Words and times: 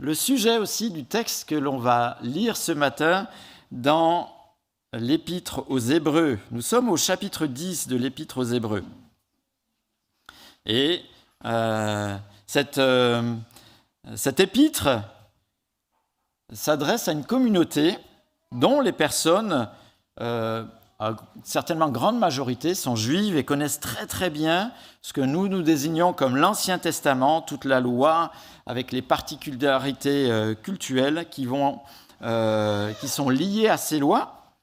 le 0.00 0.14
sujet 0.14 0.58
aussi 0.58 0.90
du 0.90 1.04
texte 1.04 1.48
que 1.48 1.56
l'on 1.56 1.78
va 1.78 2.18
lire 2.22 2.56
ce 2.56 2.70
matin 2.70 3.26
dans 3.72 4.32
l'épître 4.92 5.64
aux 5.68 5.80
Hébreux. 5.80 6.38
Nous 6.52 6.62
sommes 6.62 6.88
au 6.88 6.96
chapitre 6.96 7.46
10 7.46 7.88
de 7.88 7.96
l'épître 7.96 8.38
aux 8.38 8.44
Hébreux. 8.44 8.84
Et 10.66 11.02
euh, 11.44 12.16
cette, 12.46 12.78
euh, 12.78 13.34
épître 14.38 15.00
s'adresse 16.52 17.08
à 17.08 17.12
une 17.12 17.24
communauté 17.24 17.98
dont 18.52 18.80
les 18.80 18.92
personnes, 18.92 19.68
euh, 20.20 20.64
à 20.98 21.14
certainement 21.44 21.90
grande 21.90 22.18
majorité, 22.18 22.74
sont 22.74 22.96
juives 22.96 23.36
et 23.36 23.44
connaissent 23.44 23.78
très 23.78 24.06
très 24.06 24.30
bien 24.30 24.72
ce 25.00 25.12
que 25.12 25.20
nous 25.20 25.46
nous 25.46 25.62
désignons 25.62 26.12
comme 26.12 26.36
l'Ancien 26.36 26.78
Testament, 26.78 27.40
toute 27.40 27.64
la 27.64 27.80
loi, 27.80 28.32
avec 28.66 28.90
les 28.90 29.02
particularités 29.02 30.30
euh, 30.30 30.54
cultuelles 30.54 31.26
qui, 31.30 31.46
vont, 31.46 31.80
euh, 32.22 32.92
qui 32.94 33.08
sont 33.08 33.28
liées 33.30 33.68
à 33.68 33.76
ces 33.76 34.00
lois. 34.00 34.56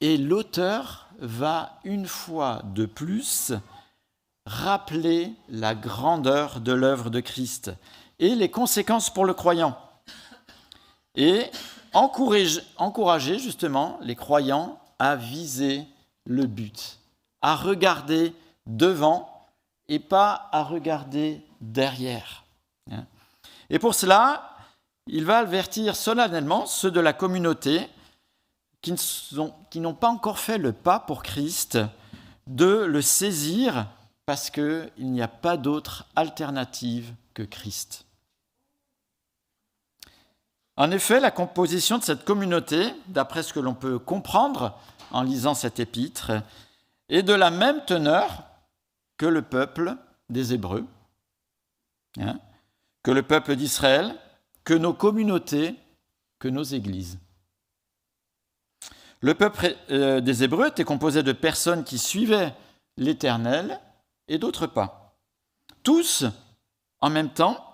Et 0.00 0.16
l'auteur 0.16 1.08
va 1.18 1.80
une 1.82 2.06
fois 2.06 2.62
de 2.74 2.86
plus 2.86 3.52
rappeler 4.46 5.32
la 5.48 5.74
grandeur 5.74 6.60
de 6.60 6.72
l'œuvre 6.72 7.10
de 7.10 7.18
Christ 7.18 7.72
et 8.20 8.36
les 8.36 8.50
conséquences 8.50 9.10
pour 9.10 9.24
le 9.24 9.34
croyant. 9.34 9.76
Et 11.16 11.46
encourager, 11.92 13.38
justement 13.40 13.98
les 14.00 14.14
croyants 14.14 14.78
à 14.98 15.16
viser 15.16 15.86
le 16.24 16.46
but, 16.46 16.98
à 17.40 17.56
regarder 17.56 18.34
devant 18.66 19.48
et 19.88 19.98
pas 19.98 20.48
à 20.52 20.62
regarder 20.62 21.42
derrière. 21.60 22.44
Hein. 22.90 23.04
Et 23.70 23.78
pour 23.78 23.94
cela, 23.94 24.56
il 25.06 25.24
va 25.24 25.38
avertir 25.38 25.96
solennellement 25.96 26.66
ceux 26.66 26.90
de 26.90 27.00
la 27.00 27.12
communauté 27.12 27.88
qui 28.80 29.80
n'ont 29.80 29.94
pas 29.94 30.08
encore 30.08 30.38
fait 30.38 30.58
le 30.58 30.72
pas 30.72 31.00
pour 31.00 31.22
Christ 31.22 31.78
de 32.46 32.84
le 32.84 33.02
saisir 33.02 33.88
parce 34.26 34.50
qu'il 34.50 34.90
n'y 34.98 35.22
a 35.22 35.28
pas 35.28 35.56
d'autre 35.56 36.06
alternative 36.14 37.14
que 37.34 37.42
Christ. 37.42 38.04
En 40.78 40.92
effet, 40.92 41.18
la 41.18 41.32
composition 41.32 41.98
de 41.98 42.04
cette 42.04 42.24
communauté, 42.24 42.94
d'après 43.08 43.42
ce 43.42 43.52
que 43.52 43.58
l'on 43.58 43.74
peut 43.74 43.98
comprendre 43.98 44.78
en 45.10 45.22
lisant 45.22 45.54
cet 45.54 45.80
épître, 45.80 46.30
est 47.08 47.24
de 47.24 47.32
la 47.32 47.50
même 47.50 47.84
teneur 47.84 48.44
que 49.16 49.26
le 49.26 49.42
peuple 49.42 49.96
des 50.30 50.54
Hébreux, 50.54 50.86
hein, 52.20 52.38
que 53.02 53.10
le 53.10 53.24
peuple 53.24 53.56
d'Israël, 53.56 54.14
que 54.62 54.72
nos 54.72 54.94
communautés, 54.94 55.74
que 56.38 56.46
nos 56.46 56.62
églises. 56.62 57.18
Le 59.20 59.34
peuple 59.34 59.74
euh, 59.90 60.20
des 60.20 60.44
Hébreux 60.44 60.68
était 60.68 60.84
composé 60.84 61.24
de 61.24 61.32
personnes 61.32 61.82
qui 61.82 61.98
suivaient 61.98 62.54
l'Éternel 62.96 63.80
et 64.28 64.38
d'autres 64.38 64.68
pas. 64.68 65.18
Tous, 65.82 66.24
en 67.00 67.10
même 67.10 67.30
temps, 67.30 67.67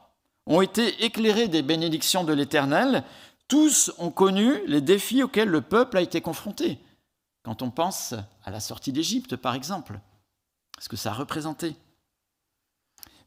ont 0.46 0.60
été 0.60 1.04
éclairés 1.04 1.48
des 1.48 1.62
bénédictions 1.62 2.24
de 2.24 2.32
l'Éternel, 2.32 3.04
tous 3.48 3.92
ont 3.98 4.10
connu 4.10 4.66
les 4.66 4.80
défis 4.80 5.22
auxquels 5.22 5.48
le 5.48 5.60
peuple 5.60 5.98
a 5.98 6.02
été 6.02 6.20
confronté. 6.20 6.78
Quand 7.42 7.62
on 7.62 7.70
pense 7.70 8.14
à 8.44 8.50
la 8.50 8.60
sortie 8.60 8.92
d'Égypte, 8.92 9.36
par 9.36 9.54
exemple, 9.54 10.00
ce 10.78 10.88
que 10.88 10.96
ça 10.96 11.10
a 11.10 11.14
représenté. 11.14 11.76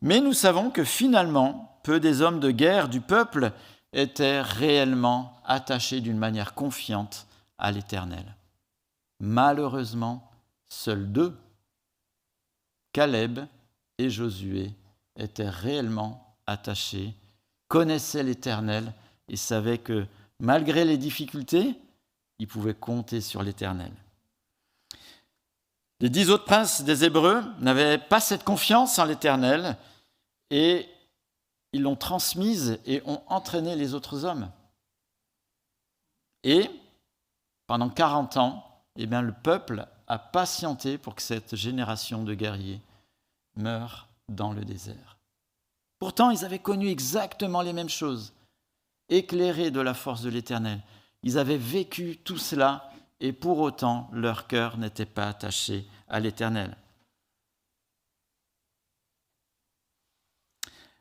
Mais 0.02 0.20
nous 0.20 0.34
savons 0.34 0.70
que 0.70 0.84
finalement, 0.84 1.80
peu 1.84 2.00
des 2.00 2.22
hommes 2.22 2.40
de 2.40 2.52
guerre 2.52 2.90
du 2.90 3.02
peuple 3.02 3.52
étaient 3.94 4.42
réellement 4.42 5.40
attachés 5.46 6.02
d'une 6.02 6.18
manière 6.18 6.54
confiante 6.54 7.28
à 7.58 7.72
l'Éternel. 7.72 8.36
Malheureusement, 9.20 10.30
seuls 10.70 11.12
deux, 11.12 11.38
Caleb 12.94 13.40
et 13.98 14.10
Josué, 14.10 14.74
étaient 15.16 15.50
réellement 15.50 16.27
attachés, 16.48 17.14
connaissaient 17.68 18.24
l'Éternel 18.24 18.94
et 19.28 19.36
savaient 19.36 19.78
que 19.78 20.06
malgré 20.40 20.86
les 20.86 20.98
difficultés, 20.98 21.76
ils 22.40 22.48
pouvaient 22.48 22.74
compter 22.74 23.22
sur 23.22 23.44
l'Éternel. 23.44 23.92
Les 26.00 26.10
dix 26.10 26.30
autres 26.30 26.46
princes 26.46 26.84
des 26.84 27.06
Hébreux 27.06 27.44
n'avaient 27.60 27.98
pas 27.98 28.20
cette 28.20 28.44
confiance 28.44 29.00
en 29.00 29.06
l'Éternel 29.06 29.78
et 30.52 30.88
ils 31.74 31.82
l'ont 31.82 31.96
transmise 31.96 32.80
et 32.86 33.02
ont 33.06 33.22
entraîné 33.28 33.76
les 33.76 33.94
autres 33.94 34.24
hommes. 34.24 34.50
Et 36.44 36.70
pendant 37.66 37.90
40 37.90 38.38
ans, 38.38 38.64
eh 38.96 39.06
bien, 39.06 39.22
le 39.22 39.34
peuple 39.34 39.88
a 40.08 40.20
patienté 40.20 40.98
pour 40.98 41.16
que 41.16 41.22
cette 41.22 41.56
génération 41.56 42.24
de 42.24 42.34
guerriers 42.34 42.82
meure 43.56 44.08
dans 44.30 44.54
le 44.54 44.64
désert. 44.64 45.17
Pourtant, 46.00 46.30
ils 46.30 46.46
avaient 46.46 46.60
connu 46.60 46.90
exactement 46.90 47.62
les 47.62 47.74
mêmes 47.74 47.90
choses, 47.90 48.34
éclairés 49.10 49.72
de 49.72 49.82
la 49.82 49.94
force 49.94 50.22
de 50.22 50.30
l'Éternel. 50.30 50.82
Ils 51.24 51.38
avaient 51.38 51.58
vécu 51.58 52.18
tout 52.18 52.38
cela 52.38 52.92
et 53.20 53.34
pour 53.34 53.60
autant 53.60 54.10
leur 54.14 54.48
cœur 54.48 54.78
n'était 54.78 55.06
pas 55.06 55.28
attaché 55.28 55.86
à 56.08 56.20
l'Éternel. 56.20 56.78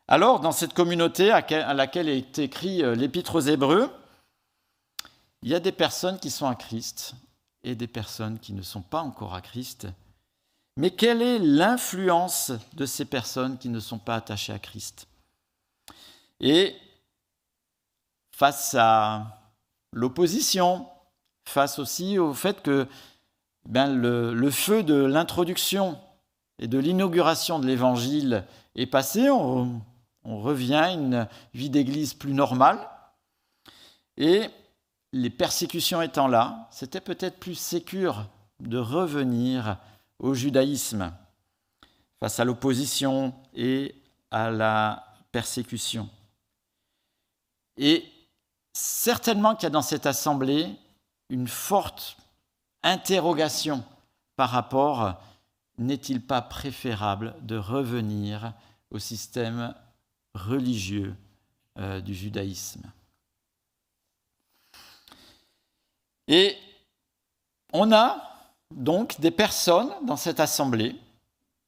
Alors, 0.09 0.41
dans 0.41 0.53
cette 0.53 0.73
communauté 0.73 1.31
à 1.31 1.75
laquelle 1.75 2.09
est 2.09 2.39
écrit 2.39 2.83
euh, 2.83 2.95
l'Épître 2.95 3.34
aux 3.34 3.41
Hébreux, 3.41 3.91
il 5.43 5.49
y 5.49 5.55
a 5.55 5.61
des 5.61 5.73
personnes 5.73 6.21
qui 6.21 6.31
sont 6.31 6.47
à 6.47 6.55
Christ 6.55 7.15
et 7.65 7.75
des 7.75 7.89
personnes 7.89 8.39
qui 8.39 8.53
ne 8.53 8.63
sont 8.63 8.83
pas 8.83 9.01
encore 9.01 9.34
à 9.34 9.41
Christ 9.41 9.89
mais 10.76 10.91
quelle 10.91 11.22
est 11.22 11.38
l'influence 11.38 12.53
de 12.75 12.84
ces 12.84 13.04
personnes 13.04 13.59
qui 13.59 13.69
ne 13.69 13.81
sont 13.81 13.98
pas 13.98 14.16
attachées 14.16 14.53
à 14.53 14.59
Christ? 14.59 15.09
Et 16.41 16.76
face 18.31 18.75
à 18.78 19.41
l'opposition, 19.92 20.86
face 21.47 21.78
aussi 21.78 22.19
au 22.19 22.34
fait 22.34 22.60
que 22.62 22.86
ben, 23.66 23.97
le, 23.97 24.50
feu 24.50 24.82
de 24.82 24.94
l'introduction 24.94 25.98
et 26.59 26.69
de 26.69 26.78
l'inauguration 26.78 27.59
de 27.59 27.66
l'Évangile 27.66 28.44
est 28.75 28.86
passé, 28.86 29.31
on, 29.31 29.81
revient 30.25 30.75
à 30.75 30.91
une 30.91 31.28
vie 31.54 31.70
d'Église 31.70 32.12
plus 32.12 32.32
normale. 32.32 32.78
Et 34.16 34.48
les 35.12 35.31
persécutions 35.31 36.03
étant 36.03 36.26
là, 36.26 36.69
c'était 36.70 37.00
peut-être 37.00 37.38
plus 37.38 37.54
sécure 37.54 38.26
de 38.60 38.78
revenir 38.78 39.78
au 40.19 40.34
judaïsme, 40.34 41.12
face 42.21 42.41
à 42.41 42.44
l'opposition 42.44 43.34
et 43.54 43.94
à 44.31 44.50
la 44.50 45.15
persécution. 45.32 46.09
Et 47.77 48.04
certainement 48.72 49.54
qu'il 49.54 49.65
y 49.65 49.66
a 49.66 49.71
dans 49.71 49.82
cette 49.82 50.06
assemblée 50.06 50.75
une 51.28 51.49
forte 51.49 52.16
interrogation 52.82 53.84
par 54.37 54.50
rapport, 54.50 55.21
n'est-il 55.78 56.21
pas 56.25 56.41
préférable 56.41 57.34
de 57.43 57.56
revenir 57.56 58.54
au 58.91 58.98
système 58.98 59.75
religieux 60.34 61.15
euh, 61.78 62.00
du 62.00 62.15
judaïsme? 62.15 62.91
Et 66.28 66.56
on 67.72 67.93
a 67.93 68.35
donc 68.75 69.21
des 69.21 69.31
personnes 69.31 69.93
dans 70.03 70.16
cette 70.16 70.41
assemblée 70.41 70.97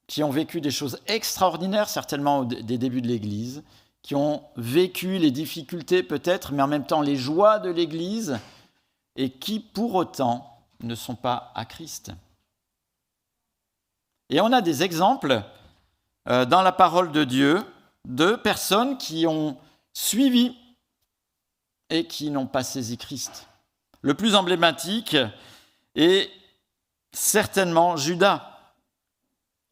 qui 0.06 0.22
ont 0.22 0.30
vécu 0.30 0.60
des 0.60 0.70
choses 0.70 0.98
extraordinaires, 1.06 1.88
certainement 1.88 2.44
des 2.44 2.78
débuts 2.78 3.02
de 3.02 3.08
l'Église, 3.08 3.62
qui 4.02 4.14
ont 4.14 4.42
vécu 4.56 5.18
les 5.18 5.30
difficultés 5.30 6.02
peut-être, 6.02 6.52
mais 6.52 6.62
en 6.62 6.66
même 6.66 6.86
temps 6.86 7.02
les 7.02 7.16
joies 7.16 7.58
de 7.58 7.70
l'Église, 7.70 8.38
et 9.16 9.30
qui 9.30 9.60
pour 9.60 9.94
autant 9.94 10.64
ne 10.80 10.94
sont 10.94 11.16
pas 11.16 11.52
à 11.54 11.64
Christ. 11.64 12.12
Et 14.30 14.40
on 14.40 14.52
a 14.52 14.60
des 14.60 14.82
exemples 14.82 15.42
euh, 16.28 16.44
dans 16.44 16.62
la 16.62 16.72
parole 16.72 17.12
de 17.12 17.24
Dieu 17.24 17.62
de 18.06 18.36
personnes 18.36 18.96
qui 18.96 19.26
ont 19.26 19.56
suivi 19.92 20.56
et 21.90 22.06
qui 22.06 22.30
n'ont 22.30 22.46
pas 22.46 22.62
saisi 22.62 22.96
Christ. 22.96 23.48
Le 24.02 24.14
plus 24.14 24.34
emblématique 24.34 25.16
est 25.94 26.30
Certainement 27.20 27.96
Judas. 27.96 28.72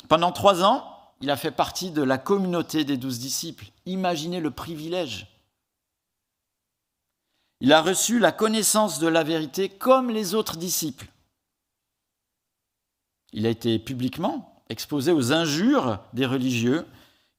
Pendant 0.09 0.33
trois 0.33 0.65
ans, 0.65 1.15
il 1.21 1.31
a 1.31 1.37
fait 1.37 1.53
partie 1.53 1.93
de 1.93 2.03
la 2.03 2.19
communauté 2.19 2.83
des 2.85 2.97
douze 2.97 3.21
disciples. 3.21 3.67
Imaginez 3.87 4.41
le 4.41 4.51
privilège. 4.51 5.29
Il 7.61 7.73
a 7.73 7.83
reçu 7.83 8.19
la 8.19 8.33
connaissance 8.33 8.99
de 8.99 9.07
la 9.07 9.23
vérité 9.23 9.69
comme 9.69 10.11
les 10.11 10.35
autres 10.35 10.57
disciples. 10.57 11.07
Il 13.33 13.47
a 13.47 13.51
été 13.51 13.79
publiquement 13.79 14.65
exposé 14.69 15.13
aux 15.13 15.33
injures 15.33 16.01
des 16.15 16.27
religieux 16.27 16.85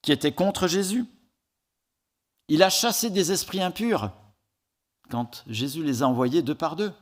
qui 0.01 0.13
étaient 0.13 0.31
contre 0.31 0.68
Jésus. 0.68 1.06
Il 2.48 2.63
a 2.63 2.69
chassé 2.69 3.10
des 3.10 3.33
esprits 3.33 3.62
impurs 3.62 4.12
quand 5.10 5.44
Jésus 5.48 5.83
les 5.83 6.01
a 6.01 6.07
envoyés 6.07 6.42
deux 6.42 6.56
par 6.56 6.77
deux. 6.77 6.94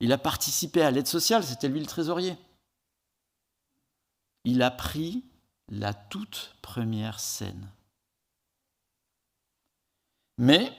Il 0.00 0.12
a 0.12 0.18
participé 0.18 0.82
à 0.82 0.90
l'aide 0.90 1.06
sociale, 1.06 1.44
c'était 1.44 1.68
lui 1.68 1.80
le 1.80 1.86
trésorier. 1.86 2.36
Il 4.44 4.62
a 4.62 4.70
pris 4.70 5.24
la 5.68 5.94
toute 5.94 6.54
première 6.62 7.18
scène. 7.18 7.68
Mais 10.38 10.72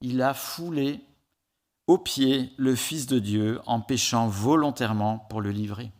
il 0.00 0.22
a 0.22 0.32
foulé 0.32 1.04
au 1.86 1.98
pied 1.98 2.52
le 2.56 2.74
Fils 2.74 3.06
de 3.06 3.18
Dieu 3.18 3.60
en 3.66 3.80
péchant 3.80 4.28
volontairement 4.28 5.18
pour 5.18 5.40
le 5.40 5.50
livrer. 5.50 5.92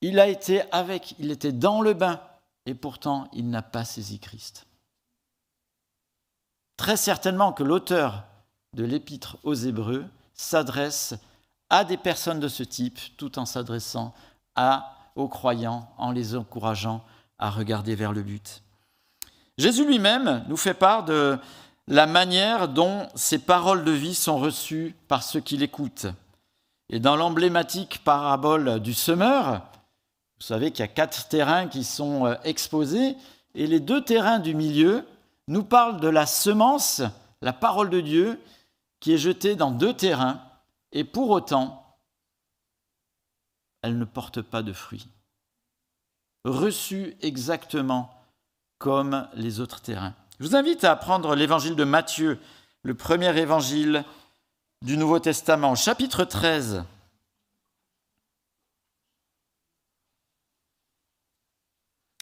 Il 0.00 0.18
a 0.20 0.28
été 0.28 0.70
avec, 0.72 1.14
il 1.18 1.30
était 1.30 1.52
dans 1.52 1.80
le 1.80 1.94
bain, 1.94 2.20
et 2.66 2.74
pourtant 2.74 3.28
il 3.32 3.48
n'a 3.48 3.62
pas 3.62 3.84
saisi 3.84 4.18
Christ. 4.18 4.66
Très 6.76 6.96
certainement 6.96 7.52
que 7.52 7.62
l'auteur 7.62 8.24
de 8.74 8.84
l'épître 8.84 9.38
aux 9.42 9.54
Hébreux 9.54 10.06
s'adresse 10.36 11.14
à 11.70 11.84
des 11.84 11.96
personnes 11.96 12.40
de 12.40 12.48
ce 12.48 12.62
type 12.62 12.98
tout 13.16 13.38
en 13.38 13.46
s'adressant 13.46 14.14
aux 15.16 15.28
croyants 15.28 15.90
en 15.98 16.12
les 16.12 16.36
encourageant 16.36 17.04
à 17.38 17.50
regarder 17.50 17.94
vers 17.94 18.12
le 18.12 18.22
but. 18.22 18.62
Jésus 19.58 19.86
lui-même 19.86 20.44
nous 20.48 20.56
fait 20.56 20.74
part 20.74 21.04
de 21.04 21.38
la 21.88 22.06
manière 22.06 22.68
dont 22.68 23.08
ces 23.14 23.38
paroles 23.38 23.84
de 23.84 23.92
vie 23.92 24.14
sont 24.14 24.38
reçues 24.38 24.94
par 25.08 25.22
ceux 25.22 25.40
qui 25.40 25.56
l'écoutent. 25.56 26.06
Et 26.88 27.00
dans 27.00 27.16
l'emblématique 27.16 28.04
parabole 28.04 28.80
du 28.80 28.94
semeur, 28.94 29.62
vous 30.38 30.46
savez 30.46 30.70
qu'il 30.70 30.80
y 30.80 30.88
a 30.88 30.88
quatre 30.88 31.28
terrains 31.28 31.68
qui 31.68 31.84
sont 31.84 32.26
euh, 32.26 32.34
exposés, 32.44 33.16
et 33.54 33.66
les 33.66 33.80
deux 33.80 34.02
terrains 34.02 34.38
du 34.38 34.54
milieu 34.54 35.06
nous 35.48 35.64
parlent 35.64 36.00
de 36.00 36.08
la 36.08 36.26
semence, 36.26 37.02
la 37.40 37.52
parole 37.52 37.88
de 37.88 38.00
Dieu, 38.00 38.38
qui 39.00 39.12
est 39.12 39.18
jetée 39.18 39.56
dans 39.56 39.70
deux 39.70 39.94
terrains, 39.94 40.42
et 40.92 41.04
pour 41.04 41.30
autant, 41.30 41.98
elle 43.82 43.98
ne 43.98 44.04
porte 44.04 44.42
pas 44.42 44.62
de 44.62 44.72
fruits. 44.72 45.08
Reçue 46.44 47.16
exactement 47.20 48.12
comme 48.78 49.28
les 49.34 49.60
autres 49.60 49.80
terrains. 49.80 50.14
Je 50.38 50.46
vous 50.46 50.56
invite 50.56 50.84
à 50.84 50.96
prendre 50.96 51.34
l'évangile 51.34 51.76
de 51.76 51.84
Matthieu, 51.84 52.38
le 52.82 52.94
premier 52.94 53.36
évangile 53.38 54.04
du 54.82 54.96
Nouveau 54.96 55.18
Testament, 55.18 55.74
chapitre 55.74 56.24
13. 56.24 56.84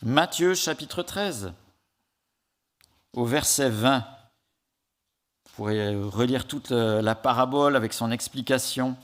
Matthieu 0.03 0.55
chapitre 0.55 1.03
13, 1.03 1.53
au 3.15 3.25
verset 3.25 3.71
20. 3.71 4.14
Pourrez 5.57 5.95
relire 5.95 6.49
toute 6.49 6.71
la 6.71 7.15
parabole 7.15 7.77
avec 7.77 7.93
son 7.93 8.11
explication 8.11 8.97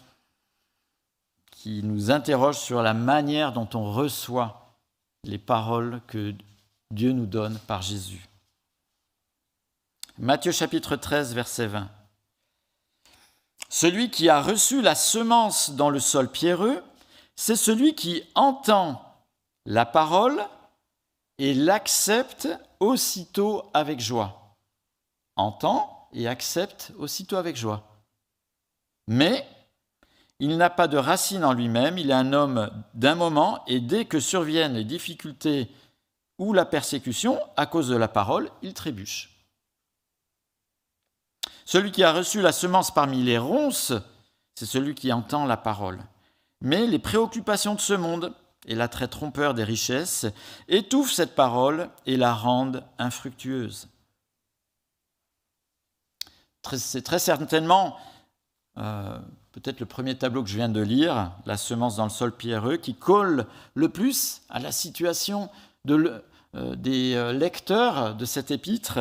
qui 1.53 1.83
nous 1.83 2.11
interroge 2.11 2.59
sur 2.59 2.83
la 2.83 2.95
manière 2.95 3.53
dont 3.53 3.69
on 3.75 3.93
reçoit 3.93 4.77
les 5.25 5.39
paroles 5.39 6.01
que 6.09 6.35
Dieu 6.91 7.13
nous 7.13 7.27
donne 7.27 7.59
par 7.67 7.83
Jésus. 7.83 8.27
Matthieu 10.19 10.53
chapitre 10.53 10.97
13, 10.97 11.35
verset 11.35 11.67
20. 11.67 11.89
Celui 13.69 14.11
qui 14.11 14.29
a 14.29 14.43
reçu 14.43 14.83
la 14.83 14.95
semence 14.95 15.71
dans 15.71 15.91
le 15.91 16.01
sol 16.01 16.29
pierreux, 16.31 16.83
c'est 17.37 17.57
celui 17.57 17.95
qui 17.95 18.25
entend 18.35 19.03
la 19.67 19.87
parole 19.87 20.45
et 21.39 21.55
l'accepte 21.55 22.49
aussitôt 22.81 23.71
avec 23.73 24.01
joie. 24.01 24.57
Entend 25.37 26.00
et 26.13 26.29
accepte 26.29 26.93
aussitôt 26.99 27.37
avec 27.37 27.57
joie. 27.57 28.05
Mais 29.07 29.47
il 30.39 30.57
n'a 30.57 30.71
pas 30.71 30.89
de 30.89 30.97
racine 30.97 31.45
en 31.45 31.53
lui-même, 31.53 31.99
il 31.99 32.11
est 32.11 32.15
un 32.15 32.33
homme 32.33 32.71
d'un 32.95 33.15
moment, 33.15 33.63
et 33.67 33.81
dès 33.81 34.07
que 34.07 34.21
surviennent 34.21 34.75
les 34.75 34.85
difficultés 34.85 35.71
ou 36.39 36.55
la 36.55 36.65
persécution, 36.65 37.39
à 37.57 37.67
cause 37.67 37.89
de 37.89 37.97
la 37.97 38.09
parole, 38.09 38.51
il 38.63 38.73
trébuche. 38.73 39.31
Celui 41.67 41.93
qui 41.93 42.03
a 42.03 42.13
reçu 42.13 42.41
la 42.41 42.53
semence 42.53 42.93
parmi 42.93 43.23
les 43.23 43.39
ronces, 43.39 43.93
c'est 44.55 44.67
celui 44.67 44.95
qui 44.95 45.13
entend 45.13 45.45
la 45.45 45.59
parole. 45.59 46.01
Mais 46.63 46.87
les 46.87 46.99
préoccupations 46.99 47.75
de 47.75 47.81
ce 47.81 47.93
monde 47.93 48.35
et 48.67 48.75
l'attrait 48.75 49.09
trompeur 49.09 49.55
des 49.55 49.65
richesses 49.65 50.27
étouffent 50.69 51.13
cette 51.13 51.35
parole 51.35 51.91
et 52.07 52.17
la 52.17 52.35
rendent 52.35 52.85
infructueuse. 52.99 53.89
C'est 56.63 57.03
très 57.03 57.19
certainement 57.19 57.97
euh, 58.79 59.19
peut-être 59.53 59.81
le 59.81 59.87
premier 59.87 60.17
tableau 60.17 60.43
que 60.43 60.49
je 60.49 60.57
viens 60.57 60.69
de 60.69 60.81
lire, 60.81 61.33
La 61.45 61.57
semence 61.57 61.97
dans 61.97 62.05
le 62.05 62.11
sol 62.11 62.35
pierreux, 62.35 62.77
qui 62.77 62.95
colle 62.95 63.47
le 63.75 63.89
plus 63.89 64.43
à 64.49 64.59
la 64.59 64.73
situation 64.73 65.51
euh, 65.89 66.21
des 66.77 67.15
euh, 67.15 67.33
lecteurs 67.33 68.15
de 68.15 68.25
cet 68.25 68.51
épître 68.51 69.01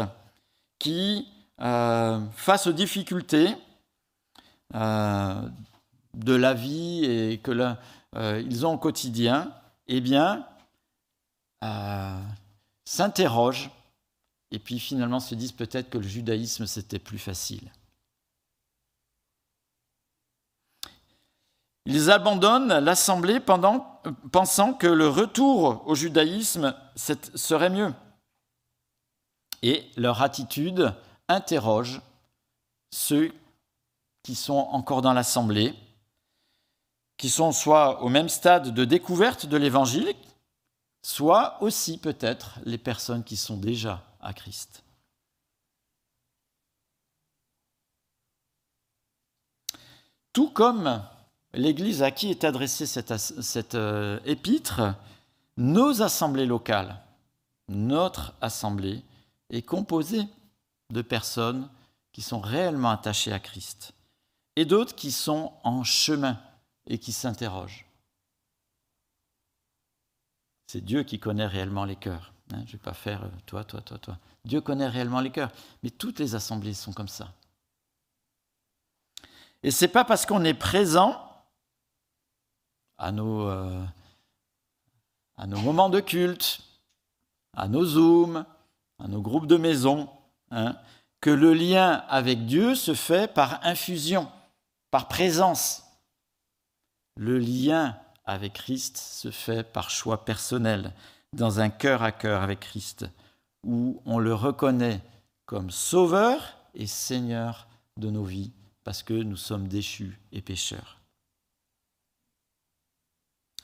qui, 0.79 1.27
face 1.57 2.67
aux 2.67 2.71
difficultés 2.71 3.53
de 4.73 6.33
la 6.33 6.53
vie 6.53 7.03
et 7.03 7.38
que 7.39 7.51
ont 8.65 8.73
au 8.75 8.77
quotidien, 8.77 9.51
eh 9.88 10.00
bien, 10.00 10.45
s'interrogent 12.85 13.71
et 14.51 14.60
puis 14.60 14.80
finalement 14.80 15.19
se 15.19 15.36
disent 15.36 15.51
peut-être 15.51 15.90
que 15.90 15.98
le 15.98 16.07
judaïsme 16.07 16.66
c'était 16.66 17.00
plus 17.00 17.19
facile. 17.19 17.72
Ils 21.86 22.12
abandonnent 22.12 22.78
l'assemblée 22.80 23.40
pensant 23.40 24.74
que 24.74 24.88
le 24.88 25.07
retour 25.07 25.88
au 25.88 25.96
judaïsme 25.96 26.75
serait 26.96 27.72
mieux. 27.72 27.94
Et 29.63 29.90
leur 29.98 30.22
attitude 30.22 30.94
interroge 31.28 32.02
ceux 32.92 33.31
qui 34.24 34.36
sont 34.36 34.68
encore 34.72 35.02
dans 35.02 35.13
l'assemblée, 35.13 35.74
qui 37.18 37.30
sont 37.30 37.52
soit 37.52 38.04
au 38.04 38.10
même 38.10 38.30
stade 38.30 38.74
de 38.74 38.86
découverte 38.86 39.48
de 39.48 39.57
l'évangile, 39.57 40.13
soit 41.02 41.62
aussi 41.63 41.98
peut-être 41.98 42.60
les 42.66 42.78
personnes 42.78 43.24
qui 43.24 43.36
sont 43.36 43.57
déjà 43.57 44.08
à 44.19 44.33
Christ. 44.33 44.83
Tout 50.33 50.49
comme 50.52 51.04
l'Église 51.54 52.04
à 52.04 52.11
qui 52.11 52.30
est 52.30 52.44
adressée 52.44 52.85
cette, 52.85 53.76
euh, 53.76 54.19
épître, 54.26 54.81
nos 55.57 56.02
assemblées 56.02 56.45
locales, 56.45 57.02
notre 57.68 58.33
assemblée 58.42 59.04
est 59.49 59.64
composée 59.64 60.28
de 60.92 61.02
personnes 61.02 61.69
qui 62.11 62.21
sont 62.21 62.40
réellement 62.40 62.92
attachées 62.92 63.31
à 63.31 63.40
Christ 63.40 63.94
et 64.56 64.66
d'autres 64.66 64.95
qui 64.95 65.11
sont 65.11 65.54
en 65.64 65.83
chemin 65.83 66.40
et 66.88 66.97
qui 66.97 67.11
s'interrogent. 67.11 67.85
C'est 70.68 70.83
Dieu 70.83 71.04
qui 71.04 71.19
connaît 71.19 71.47
réellement 71.47 71.85
les 71.85 71.95
cœurs. 71.95 72.33
Hein. 72.53 72.63
je 72.65 72.68
ne 72.68 72.71
vais 72.73 72.77
pas 72.77 72.94
faire 72.94 73.23
euh, 73.23 73.29
toi, 73.45 73.63
toi, 73.63 73.81
toi, 73.81 73.97
toi. 73.97 74.18
Dieu 74.45 74.61
connaît 74.61 74.87
réellement 74.87 75.21
les 75.21 75.31
cœurs. 75.31 75.51
Mais 75.83 75.89
toutes 75.89 76.19
les 76.19 76.35
assemblées 76.35 76.73
sont 76.73 76.94
comme 76.94 77.07
ça. 77.07 77.33
Et 79.63 79.71
ce 79.71 79.85
n'est 79.85 79.91
pas 79.91 80.06
parce 80.06 80.25
qu'on 80.25 80.44
est 80.44 80.53
présent 80.53 81.21
à 82.97 83.11
nos, 83.11 83.47
euh, 83.47 83.85
à 85.37 85.47
nos 85.47 85.59
moments 85.59 85.89
de 85.89 85.99
culte, 85.99 86.61
à 87.56 87.68
nos 87.68 87.85
zooms, 87.85 88.45
à 88.99 89.07
nos 89.07 89.21
groupes 89.21 89.47
de 89.47 89.57
maison, 89.57 90.09
hein, 90.51 90.77
que 91.21 91.29
le 91.29 91.53
lien 91.53 92.03
avec 92.07 92.45
Dieu 92.45 92.75
se 92.75 92.94
fait 92.94 93.33
par 93.33 93.65
infusion, 93.65 94.31
par 94.91 95.07
présence. 95.07 95.83
Le 97.15 97.37
lien 97.37 97.97
avec 98.25 98.53
Christ 98.53 98.97
se 98.97 99.31
fait 99.31 99.63
par 99.63 99.89
choix 99.89 100.23
personnel, 100.23 100.94
dans 101.33 101.59
un 101.59 101.69
cœur 101.69 102.04
à 102.04 102.12
cœur 102.12 102.42
avec 102.42 102.62
Christ, 102.62 103.06
où 103.64 104.02
on 104.06 104.19
le 104.19 104.33
reconnaît 104.33 105.02
comme 105.45 105.71
sauveur 105.71 106.57
et 106.74 106.88
Seigneur 106.88 107.68
de 107.98 108.09
nos 108.09 108.24
vies, 108.24 108.52
parce 108.83 109.04
que 109.04 109.14
nous 109.14 109.36
sommes 109.36 109.68
déchus 109.68 110.19
et 110.31 110.42
pécheurs. 110.42 111.00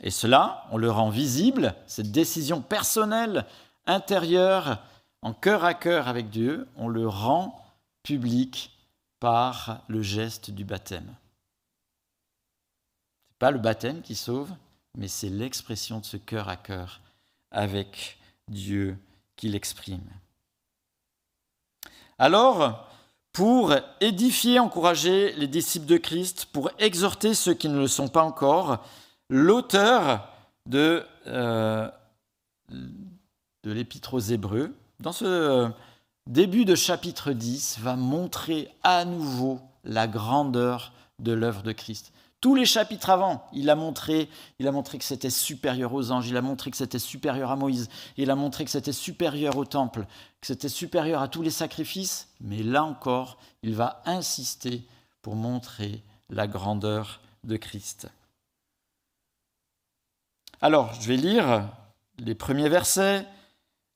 Et 0.01 0.12
cela, 0.12 0.67
on 0.72 0.77
le 0.77 0.91
rend 0.91 1.10
visible, 1.10 1.74
cette 1.88 2.12
décision 2.12 2.62
personnelle, 2.62 3.45
intérieure, 3.86 4.84
en 5.22 5.34
cœur 5.34 5.63
à 5.63 5.74
cœur 5.74 6.07
avec 6.07 6.29
Dieu, 6.29 6.67
on 6.75 6.88
le 6.88 7.07
rend 7.07 7.63
public 8.03 8.72
par 9.19 9.84
le 9.88 10.03
geste 10.03 10.51
du 10.51 10.65
baptême. 10.65 11.07
Ce 11.07 13.34
n'est 13.34 13.39
pas 13.39 13.51
le 13.51 13.57
baptême 13.57 14.01
qui 14.01 14.15
sauve, 14.15 14.53
mais 14.95 15.07
c'est 15.07 15.29
l'expression 15.29 16.00
de 16.00 16.05
ce 16.05 16.17
cœur 16.17 16.50
à 16.50 16.57
cœur 16.57 17.01
avec 17.55 18.19
Dieu 18.47 18.97
qu'il 19.35 19.55
exprime. 19.55 20.07
Alors, 22.19 22.88
pour 23.31 23.74
édifier, 24.00 24.59
encourager 24.59 25.33
les 25.33 25.47
disciples 25.47 25.88
de 25.88 25.97
Christ, 25.97 26.47
pour 26.53 26.69
exhorter 26.79 27.33
ceux 27.33 27.53
qui 27.53 27.67
ne 27.67 27.79
le 27.79 27.88
sont 27.88 28.07
pas 28.07 28.24
encore, 28.24 28.85
l'auteur 29.29 30.29
de, 30.69 31.03
euh, 31.27 31.89
de 32.69 33.71
l'Épître 33.71 34.13
aux 34.13 34.19
Hébreux, 34.19 34.74
dans 35.00 35.12
ce 35.12 35.69
début 36.27 36.65
de 36.65 36.75
chapitre 36.75 37.31
10, 37.31 37.79
va 37.79 37.95
montrer 37.95 38.69
à 38.83 39.05
nouveau 39.05 39.59
la 39.83 40.07
grandeur 40.07 40.93
de 41.19 41.33
l'œuvre 41.33 41.63
de 41.63 41.71
Christ. 41.71 42.13
Tous 42.45 42.53
les 42.53 42.67
chapitres 42.67 43.09
avant, 43.09 43.43
il 43.53 43.71
a 43.71 43.75
montré, 43.75 44.29
il 44.59 44.67
a 44.67 44.71
montré 44.71 44.99
que 44.99 45.03
c'était 45.03 45.31
supérieur 45.31 45.95
aux 45.95 46.11
anges, 46.11 46.29
il 46.29 46.37
a 46.37 46.43
montré 46.43 46.69
que 46.69 46.77
c'était 46.77 46.99
supérieur 46.99 47.49
à 47.49 47.55
Moïse, 47.55 47.89
il 48.17 48.29
a 48.29 48.35
montré 48.35 48.65
que 48.65 48.69
c'était 48.69 48.91
supérieur 48.91 49.57
au 49.57 49.65
temple, 49.65 50.05
que 50.41 50.45
c'était 50.45 50.69
supérieur 50.69 51.23
à 51.23 51.27
tous 51.27 51.41
les 51.41 51.49
sacrifices, 51.49 52.27
mais 52.39 52.61
là 52.61 52.83
encore, 52.83 53.39
il 53.63 53.73
va 53.73 54.03
insister 54.05 54.83
pour 55.23 55.35
montrer 55.35 56.03
la 56.29 56.45
grandeur 56.45 57.19
de 57.45 57.57
Christ. 57.57 58.09
Alors, 60.61 60.93
je 61.01 61.07
vais 61.07 61.17
lire 61.17 61.67
les 62.19 62.35
premiers 62.35 62.69
versets 62.69 63.25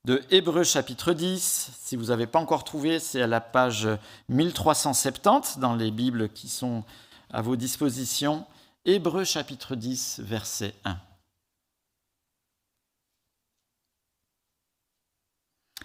de 0.05 0.23
Hébreu 0.31 0.63
chapitre 0.63 1.13
10. 1.13 1.69
Si 1.79 1.95
vous 1.95 2.05
n'avez 2.05 2.25
pas 2.25 2.39
encore 2.39 2.63
trouvé, 2.63 2.97
c'est 2.97 3.21
à 3.21 3.27
la 3.27 3.41
page 3.41 3.87
1370 4.29 5.59
dans 5.59 5.75
les 5.75 5.91
Bibles 5.91 6.29
qui 6.29 6.49
sont 6.49 6.83
à 7.31 7.41
vos 7.41 7.55
dispositions. 7.55 8.45
Hébreu 8.85 9.23
chapitre 9.23 9.75
10, 9.75 10.21
verset 10.23 10.73
1. 10.85 10.97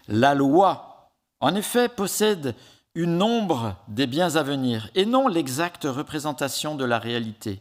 La 0.08 0.34
loi, 0.34 1.12
en 1.40 1.54
effet, 1.54 1.88
possède 1.88 2.54
une 2.94 3.22
ombre 3.22 3.76
des 3.88 4.06
biens 4.06 4.36
à 4.36 4.42
venir 4.42 4.90
et 4.94 5.06
non 5.06 5.28
l'exacte 5.28 5.84
représentation 5.84 6.74
de 6.74 6.84
la 6.84 6.98
réalité. 6.98 7.60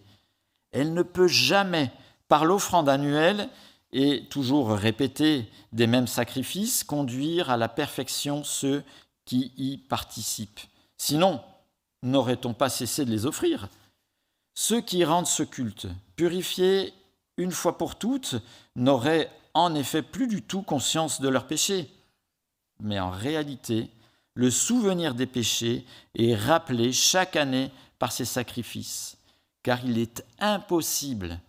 Elle 0.71 0.93
ne 0.93 1.03
peut 1.03 1.27
jamais, 1.27 1.91
par 2.27 2.45
l'offrande 2.45 2.89
annuelle 2.89 3.49
et 3.91 4.25
toujours 4.29 4.71
répétée 4.71 5.49
des 5.71 5.87
mêmes 5.87 6.07
sacrifices, 6.07 6.83
conduire 6.83 7.49
à 7.49 7.57
la 7.57 7.69
perfection 7.69 8.43
ceux 8.43 8.83
qui 9.25 9.53
y 9.55 9.77
participent. 9.77 10.61
Sinon, 10.97 11.41
n'aurait-on 12.03 12.53
pas 12.53 12.69
cessé 12.69 13.05
de 13.05 13.09
les 13.11 13.25
offrir? 13.25 13.69
Ceux 14.53 14.81
qui 14.81 15.03
rendent 15.03 15.27
ce 15.27 15.43
culte, 15.43 15.87
purifiés 16.15 16.93
une 17.37 17.51
fois 17.51 17.77
pour 17.77 17.95
toutes, 17.95 18.35
n'auraient 18.75 19.31
en 19.55 19.73
effet 19.73 20.03
plus 20.03 20.27
du 20.27 20.43
tout 20.43 20.61
conscience 20.61 21.21
de 21.21 21.29
leurs 21.29 21.47
péchés. 21.47 21.89
Mais 22.79 22.99
en 22.99 23.09
réalité, 23.09 23.89
le 24.35 24.51
souvenir 24.51 25.15
des 25.15 25.25
péchés 25.25 25.85
est 26.15 26.35
rappelé 26.35 26.91
chaque 26.91 27.35
année 27.35 27.71
par 27.97 28.11
ces 28.11 28.25
sacrifices, 28.25 29.17
car 29.63 29.83
il 29.85 29.97
est 29.97 30.23
impossible 30.39 31.39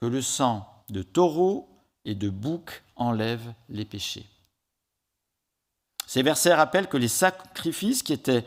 que 0.00 0.06
le 0.06 0.22
sang 0.22 0.66
de 0.88 1.02
taureau 1.02 1.68
et 2.04 2.14
de 2.14 2.30
bouc 2.30 2.82
enlève 2.96 3.52
les 3.68 3.84
péchés. 3.84 4.26
Ces 6.06 6.22
versets 6.22 6.54
rappellent 6.54 6.88
que 6.88 6.96
les 6.96 7.08
sacrifices 7.08 8.02
qui 8.02 8.14
étaient 8.14 8.46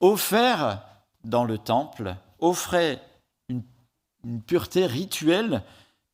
offert 0.00 0.82
dans 1.24 1.44
le 1.44 1.58
temple 1.58 2.16
offrait 2.38 3.02
une, 3.48 3.62
pureté 4.46 4.86
rituelle 4.86 5.62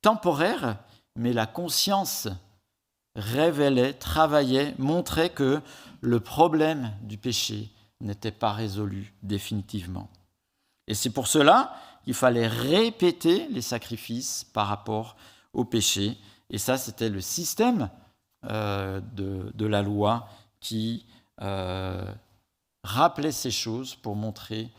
temporaire, 0.03 0.79
mais 1.17 1.33
la 1.33 1.47
conscience 1.47 2.29
révélait, 3.17 3.95
travaillait, 3.95 4.75
montrait 4.79 5.31
que 5.31 5.61
le 6.01 6.21
problème 6.21 6.93
du 7.03 7.19
péché 7.19 7.71
n'était 8.01 8.33
pas 8.33 8.53
résolu 8.53 9.15
définitivement. 9.23 10.09
Et 10.87 10.95
c'est 10.95 11.11
pour 11.11 11.27
cela 11.27 11.75
qu'il 12.05 12.15
fallait 12.15 12.47
répéter 12.47 13.49
les 13.49 13.63
sacrifices 13.63 14.45
par 14.53 14.69
rapport 14.69 15.17
au 15.53 15.65
péché. 15.65 16.17
Et 16.51 16.59
ça, 16.59 16.77
c'était 16.79 17.09
le 17.09 17.21
système 17.21 17.91
euh, 18.45 19.01
de, 19.15 19.67
la 19.67 19.83
loi 19.83 20.29
qui 20.61 21.07
euh, 21.41 22.05
rappeler 22.87 23.33
ces 23.33 23.51
choses 23.51 23.95
pour 23.97 24.17
montrer 24.17 24.71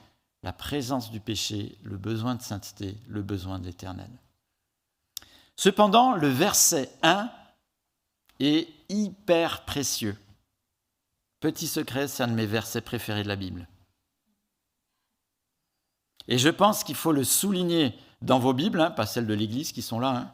la 0.44 0.54
présence 0.54 1.12
du 1.12 1.20
péché, 1.20 1.78
le 1.84 1.98
besoin 1.98 2.36
de 2.36 2.42
sainteté, 2.42 2.98
le 3.08 3.22
besoin 3.22 3.60
de 3.60 3.66
l'éternel. 3.66 4.10
Cependant, 5.56 6.16
le 6.16 6.28
verset 6.28 6.90
1 7.04 7.30
est 8.40 8.70
hyper 8.90 9.66
précieux. 9.66 10.16
Petit 11.40 11.68
secret, 11.68 12.08
c'est 12.08 12.24
un 12.24 12.28
de 12.28 12.34
mes 12.34 12.46
versets 12.46 12.82
préférés 12.82 13.24
de 13.24 13.28
la 13.28 13.36
Bible. 13.36 13.68
Et 16.28 16.38
je 16.38 16.50
pense 16.50 16.84
qu'il 16.84 16.96
faut 16.96 17.12
le 17.12 17.24
souligner 17.24 17.96
dans 18.22 18.40
vos 18.40 18.54
Bibles, 18.54 18.82
hein, 18.82 18.92
pas 18.92 19.06
celles 19.06 19.28
de 19.28 19.34
l'Église 19.34 19.72
qui 19.72 19.82
sont 19.82 20.00
là, 20.00 20.10
hein. 20.10 20.32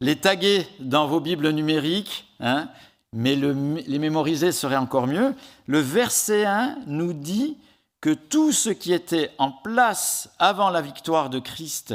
les 0.00 0.16
taguer 0.16 0.66
dans 0.80 1.06
vos 1.06 1.20
Bibles 1.20 1.50
numériques, 1.50 2.26
hein, 2.40 2.70
mais 3.12 3.36
les 3.36 3.98
mémoriser 3.98 4.52
serait 4.52 4.76
encore 4.76 5.06
mieux. 5.06 5.34
Le 5.66 5.78
verset 5.78 6.46
1 6.46 6.78
nous 6.86 7.12
dit 7.12 7.58
que 8.00 8.14
tout 8.14 8.52
ce 8.52 8.70
qui 8.70 8.92
était 8.92 9.30
en 9.38 9.52
place 9.52 10.30
avant 10.38 10.70
la 10.70 10.80
victoire 10.80 11.30
de 11.30 11.38
Christ 11.38 11.94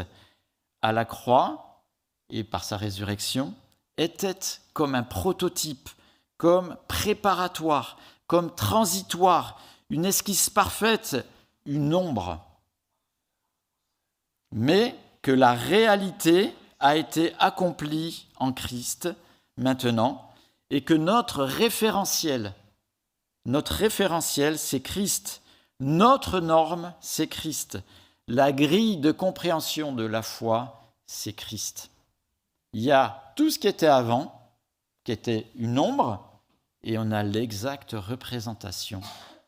à 0.81 0.91
la 0.91 1.05
croix 1.05 1.83
et 2.29 2.43
par 2.43 2.63
sa 2.63 2.77
résurrection 2.77 3.53
était 3.97 4.37
comme 4.73 4.95
un 4.95 5.03
prototype, 5.03 5.89
comme 6.37 6.77
préparatoire, 6.87 7.97
comme 8.27 8.53
transitoire, 8.53 9.59
une 9.89 10.05
esquisse 10.05 10.49
parfaite, 10.49 11.17
une 11.65 11.95
ombre. 11.95 12.39
Mais 14.51 14.95
que 15.23 15.31
la 15.31 15.53
réalité 15.53 16.53
a 16.79 16.95
été 16.95 17.33
accomplie 17.39 18.27
en 18.37 18.53
Christ 18.53 19.09
maintenant 19.57 20.26
et 20.69 20.81
que 20.81 20.93
notre 20.93 21.43
référentiel, 21.43 22.53
notre 23.47 23.75
référentiel, 23.75 24.59
c'est 24.59 24.81
Christ. 24.81 25.41
Notre 25.79 26.41
norme, 26.41 26.93
c'est 26.99 27.27
Christ. 27.27 27.79
La 28.27 28.51
grille 28.51 28.97
de 28.97 29.13
compréhension 29.13 29.93
de 29.93 30.03
la 30.03 30.21
foi, 30.21 30.91
c'est 31.05 31.31
Christ. 31.31 31.89
Il 32.73 32.81
y 32.81 32.91
a 32.91 33.33
tout 33.37 33.49
ce 33.49 33.57
qui 33.57 33.69
était 33.69 33.87
avant, 33.87 34.51
qui 35.05 35.13
était 35.13 35.49
une 35.55 35.79
ombre, 35.79 36.41
et 36.83 36.97
on 36.97 37.11
a 37.11 37.23
l'exacte 37.23 37.95
représentation 37.97 38.99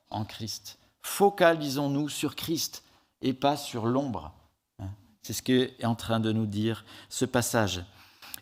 en 0.10 0.24
Christ. 0.24 0.80
Focalisons-nous 1.02 2.08
sur 2.08 2.38
Christ 2.38 2.84
et 3.22 3.34
pas 3.34 3.58
sur 3.58 3.86
l'ombre. 3.86 4.32
Hein. 4.80 4.88
C'est 5.24 5.34
ce 5.34 5.44
qu'est 5.44 5.84
en 5.84 5.96
train 5.96 6.22
de 6.22 6.32
nous 6.32 6.46
dire 6.46 6.86
ce 7.10 7.26
passage. 7.26 7.84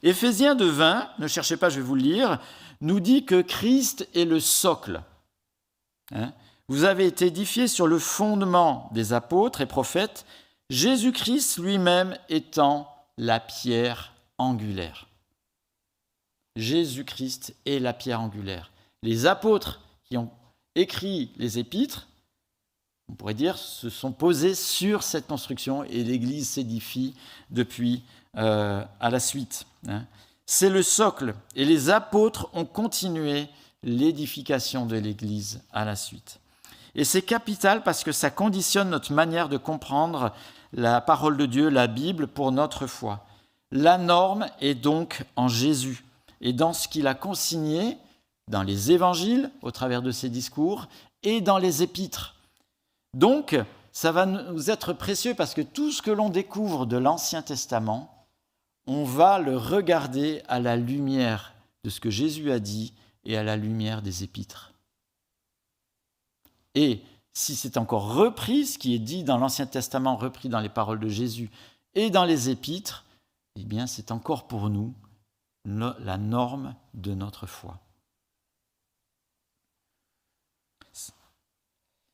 Éphésiens 0.04 0.54
de 0.54 0.66
20, 0.66 1.10
ne 1.18 1.28
cherchez 1.28 1.58
pas, 1.58 1.70
je 1.70 1.78
vais 1.78 1.86
vous 1.86 1.96
le 1.96 2.02
lire, 2.02 2.40
nous 2.82 3.00
dit 3.00 3.26
que 3.26 3.42
Christ 3.42 4.08
est 4.14 4.26
le 4.26 4.40
socle. 4.40 5.02
Hein? 6.12 6.34
vous 6.70 6.84
avez 6.84 7.06
été 7.06 7.28
édifiés 7.28 7.68
sur 7.68 7.88
le 7.88 8.00
fondement 8.00 8.90
des 8.94 9.14
apôtres 9.14 9.62
et 9.62 9.66
prophètes, 9.66 10.26
Jésus-Christ 10.70 11.58
lui-même 11.60 12.18
étant 12.30 12.94
la 13.18 13.40
pierre 13.40 14.14
angulaire. 14.38 15.08
Jésus-Christ 16.58 17.56
est 17.66 17.80
la 17.80 17.94
pierre 17.94 18.22
angulaire. 18.22 18.72
Les 19.04 19.28
apôtres 19.28 19.82
qui 20.04 20.18
ont 20.18 20.30
écrit 20.76 21.32
les 21.38 21.60
épîtres, 21.60 22.08
on 23.10 23.14
pourrait 23.14 23.34
dire, 23.34 23.58
se 23.58 23.90
sont 23.90 24.12
posés 24.12 24.56
sur 24.56 25.04
cette 25.04 25.28
construction 25.28 25.84
et 25.86 26.04
l'Église 26.04 26.50
s'édifie 26.50 27.16
depuis 27.50 28.04
euh, 28.36 28.84
à 29.00 29.10
la 29.10 29.20
suite. 29.20 29.66
Hein. 29.88 30.06
C'est 30.50 30.70
le 30.70 30.82
socle 30.82 31.36
et 31.56 31.66
les 31.66 31.90
apôtres 31.90 32.50
ont 32.54 32.66
continué 32.66 33.50
l'édification 33.84 34.86
de 34.86 34.96
l'Église 34.96 35.62
à 35.74 35.84
la 35.84 35.98
suite. 35.98 36.40
Et 36.96 37.04
c'est 37.04 37.22
capital 37.22 37.84
parce 37.84 38.04
que 38.04 38.14
ça 38.14 38.32
conditionne 38.32 38.90
notre 38.90 39.12
manière 39.12 39.50
de 39.50 39.58
comprendre 39.58 40.34
la 40.72 41.02
parole 41.02 41.36
de 41.36 41.46
Dieu, 41.46 41.68
la 41.68 41.88
Bible, 41.88 42.28
pour 42.28 42.54
notre 42.54 42.88
foi. 42.88 43.26
La 43.72 43.98
norme 43.98 44.48
est 44.62 44.74
donc 44.74 45.26
en 45.36 45.50
Jésus 45.50 46.06
et 46.40 46.54
dans 46.54 46.72
ce 46.72 46.88
qu'il 46.88 47.08
a 47.08 47.14
consigné 47.14 47.98
dans 48.50 48.64
les 48.64 48.92
évangiles, 48.92 49.52
au 49.62 49.72
travers 49.72 50.02
de 50.02 50.12
ses 50.12 50.30
discours, 50.30 50.88
et 51.24 51.42
dans 51.42 51.58
les 51.58 51.84
épîtres. 51.84 52.36
Donc, 53.14 53.60
ça 53.92 54.14
va 54.14 54.26
nous 54.26 54.72
être 54.72 54.94
précieux 54.94 55.34
parce 55.34 55.54
que 55.54 55.62
tout 55.62 55.92
ce 55.92 56.02
que 56.02 56.12
l'on 56.12 56.30
découvre 56.30 56.86
de 56.86 56.96
l'Ancien 56.96 57.42
Testament, 57.42 58.17
on 58.88 59.04
va 59.04 59.40
le 59.40 59.58
regarder 59.58 60.42
à 60.48 60.60
la 60.60 60.76
lumière 60.76 61.54
de 61.84 61.90
ce 61.90 62.00
que 62.00 62.10
Jésus 62.10 62.52
a 62.52 62.60
dit 62.60 62.94
et 63.26 63.38
à 63.38 63.44
la 63.44 63.58
lumière 63.58 64.02
des 64.02 64.24
épîtres. 64.24 64.74
Et 66.74 67.02
si 67.34 67.56
c'est 67.56 67.78
encore 67.78 68.14
repris, 68.14 68.66
ce 68.66 68.78
qui 68.78 68.96
est 68.96 69.00
dit 69.00 69.24
dans 69.24 69.38
l'Ancien 69.38 69.68
Testament, 69.68 70.16
repris 70.16 70.50
dans 70.50 70.60
les 70.60 70.70
paroles 70.70 71.00
de 71.00 71.10
Jésus 71.10 71.52
et 71.94 72.10
dans 72.10 72.26
les 72.26 72.50
épîtres, 72.50 73.06
eh 73.56 73.64
bien 73.64 73.88
c'est 73.88 74.12
encore 74.12 74.48
pour 74.48 74.70
nous 74.70 74.94
la 75.66 76.18
norme 76.18 76.76
de 76.94 77.14
notre 77.14 77.46
foi. 77.46 77.80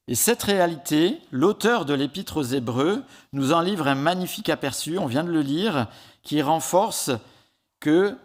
Et 0.08 0.15
cette 0.15 0.44
réalité, 0.44 1.22
l'auteur 1.32 1.86
de 1.86 1.94
l'épître 1.94 2.38
aux 2.38 2.44
Hébreux 2.44 3.03
nous 3.32 3.53
en 3.53 3.62
livre 3.62 3.88
un 3.88 3.96
magnifique 3.96 4.50
aperçu, 4.50 4.98
on 4.98 5.06
vient 5.06 5.24
de 5.24 5.32
le 5.32 5.42
lire, 5.42 5.88
qui 6.24 6.42
renforce 6.42 7.12
que 7.80 8.18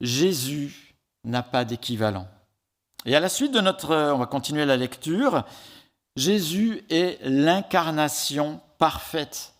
Jésus 0.00 0.94
n'a 1.24 1.42
pas 1.42 1.64
d'équivalent. 1.64 2.28
Et 3.04 3.14
à 3.14 3.20
la 3.20 3.28
suite 3.28 3.52
de 3.52 3.60
notre, 3.60 3.94
on 4.12 4.18
va 4.18 4.26
continuer 4.26 4.64
la 4.64 4.76
lecture, 4.76 5.44
Jésus 6.16 6.82
est 6.90 7.18
l'incarnation 7.22 8.60
parfaite. 8.78 9.54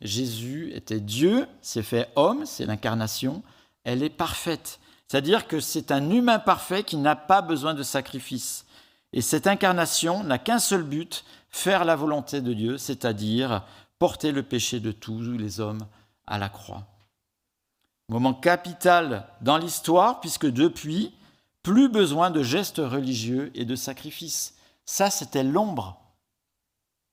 Jésus 0.00 0.72
était 0.74 1.00
Dieu, 1.00 1.46
s'est 1.62 1.82
fait 1.82 2.10
homme, 2.16 2.44
c'est 2.46 2.66
l'incarnation, 2.66 3.42
elle 3.84 4.02
est 4.02 4.10
parfaite. 4.10 4.80
C'est-à-dire 5.06 5.46
que 5.46 5.60
c'est 5.60 5.92
un 5.92 6.10
humain 6.10 6.38
parfait 6.38 6.82
qui 6.82 6.96
n'a 6.96 7.14
pas 7.14 7.42
besoin 7.42 7.74
de 7.74 7.82
sacrifice. 7.82 8.64
Et 9.12 9.20
cette 9.20 9.46
incarnation 9.46 10.24
n'a 10.24 10.38
qu'un 10.38 10.58
seul 10.58 10.82
but, 10.82 11.24
faire 11.50 11.84
la 11.84 11.94
volonté 11.94 12.40
de 12.40 12.52
Dieu, 12.52 12.78
c'est-à-dire 12.78 13.64
porter 14.00 14.32
le 14.32 14.42
péché 14.42 14.80
de 14.80 14.90
tous 14.90 15.20
les 15.20 15.60
hommes 15.60 15.86
à 16.26 16.38
la 16.38 16.48
croix. 16.48 16.86
Moment 18.08 18.34
capital 18.34 19.28
dans 19.40 19.56
l'histoire, 19.56 20.20
puisque 20.20 20.46
depuis, 20.46 21.14
plus 21.62 21.88
besoin 21.88 22.30
de 22.30 22.42
gestes 22.42 22.78
religieux 22.78 23.50
et 23.54 23.64
de 23.64 23.74
sacrifices. 23.74 24.54
Ça, 24.84 25.10
c'était 25.10 25.42
l'ombre. 25.42 25.98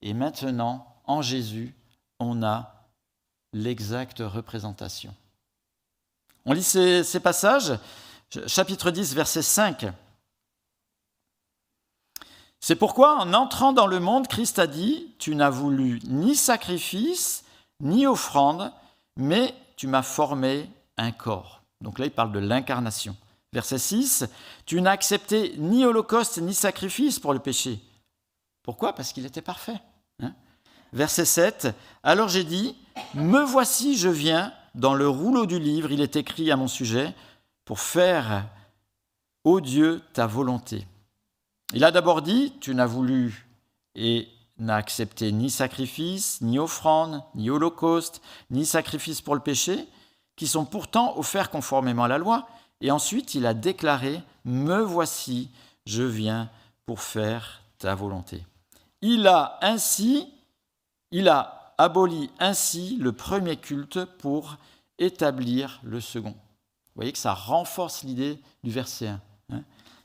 Et 0.02 0.14
maintenant, 0.14 1.02
en 1.06 1.22
Jésus, 1.22 1.74
on 2.20 2.44
a 2.44 2.90
l'exacte 3.54 4.20
représentation. 4.20 5.16
On 6.46 6.54
lit 6.54 6.64
ces, 6.64 7.20
passages, 7.22 7.78
chapitre 8.48 8.92
10, 8.92 9.16
verset 9.16 9.42
5. 9.42 9.88
C'est 12.60 12.76
pourquoi, 12.76 13.20
en 13.20 13.34
entrant 13.34 13.74
dans 13.74 13.88
le 13.88 14.00
monde, 14.00 14.28
Christ 14.28 14.60
a 14.60 14.68
dit, 14.68 15.14
Tu 15.18 15.36
n'as 15.36 15.50
voulu 15.50 16.00
ni 16.04 16.36
sacrifice, 16.36 17.44
ni 17.80 18.06
offrande, 18.06 18.72
mais 19.18 19.54
tu 19.76 19.88
m'as 19.88 20.04
formé 20.04 20.70
un 20.98 21.12
corps. 21.12 21.64
Donc 21.82 22.00
là, 22.00 22.06
il 22.06 22.12
parle 22.12 22.32
de 22.32 22.40
l'incarnation. 22.40 23.16
Verset 23.54 23.80
6, 23.80 24.26
Tu 24.66 24.82
n'as 24.82 24.92
accepté 24.92 25.56
ni 25.58 25.84
holocauste, 25.84 26.40
ni 26.40 26.54
sacrifice 26.54 27.20
pour 27.20 27.34
le 27.34 27.40
péché. 27.40 27.80
Pourquoi? 28.64 28.94
Parce 28.94 29.12
qu'il 29.12 29.26
était 29.26 29.42
parfait. 29.42 29.82
Hein. 30.22 30.34
Verset 30.94 31.26
7, 31.26 31.68
Alors 32.04 32.30
j'ai 32.30 32.44
dit, 32.44 32.78
Me 33.14 33.42
voici, 33.42 33.98
je 33.98 34.10
viens, 34.10 34.54
dans 34.76 34.94
le 34.94 35.10
rouleau 35.10 35.46
du 35.46 35.60
livre, 35.60 35.92
il 35.92 36.02
est 36.02 36.16
écrit 36.16 36.52
à 36.52 36.56
mon 36.56 36.68
sujet, 36.68 37.14
pour 37.66 37.80
faire, 37.80 38.48
ô 39.44 39.60
Dieu, 39.60 40.02
ta 40.14 40.28
volonté. 40.28 40.88
Il 41.74 41.84
a 41.84 41.92
d'abord 41.92 42.22
dit, 42.22 42.54
tu 42.60 42.76
n'as 42.76 42.86
voulu 42.86 43.48
et 43.96 44.28
n'as 44.62 44.76
accepté 44.76 45.32
ni 45.32 45.50
sacrifice, 45.50 46.40
ni 46.42 46.60
offrande, 46.60 47.24
ni 47.36 47.50
holocauste, 47.50 48.22
ni 48.52 48.66
sacrifice 48.66 49.22
pour 49.22 49.36
le 49.36 49.42
péché, 49.42 49.88
qui 50.36 50.48
sont 50.48 50.66
pourtant 50.66 51.18
offerts 51.18 51.50
conformément 51.50 52.04
à 52.04 52.08
la 52.08 52.18
loi. 52.18 52.48
Et 52.80 52.92
ensuite, 52.92 53.36
il 53.36 53.46
a 53.46 53.54
déclaré, 53.54 54.22
Me 54.46 54.82
voici, 54.82 55.50
je 55.86 56.04
viens 56.04 56.50
pour 56.86 57.02
faire 57.02 57.64
ta 57.80 57.96
volonté. 57.96 58.44
Il 59.02 59.28
a 59.28 59.58
ainsi, 59.62 60.32
il 61.12 61.28
a 61.28 61.74
aboli 61.78 62.30
ainsi 62.40 62.98
le 62.98 63.12
premier 63.12 63.58
culte 63.58 64.06
pour 64.06 64.58
établir 65.00 65.80
le 65.84 66.00
second. 66.00 66.32
Vous 66.34 66.96
voyez 66.96 67.12
que 67.12 67.18
ça 67.18 67.34
renforce 67.34 68.04
l'idée 68.04 68.40
du 68.64 68.70
verset 68.70 69.10
1. 69.52 69.64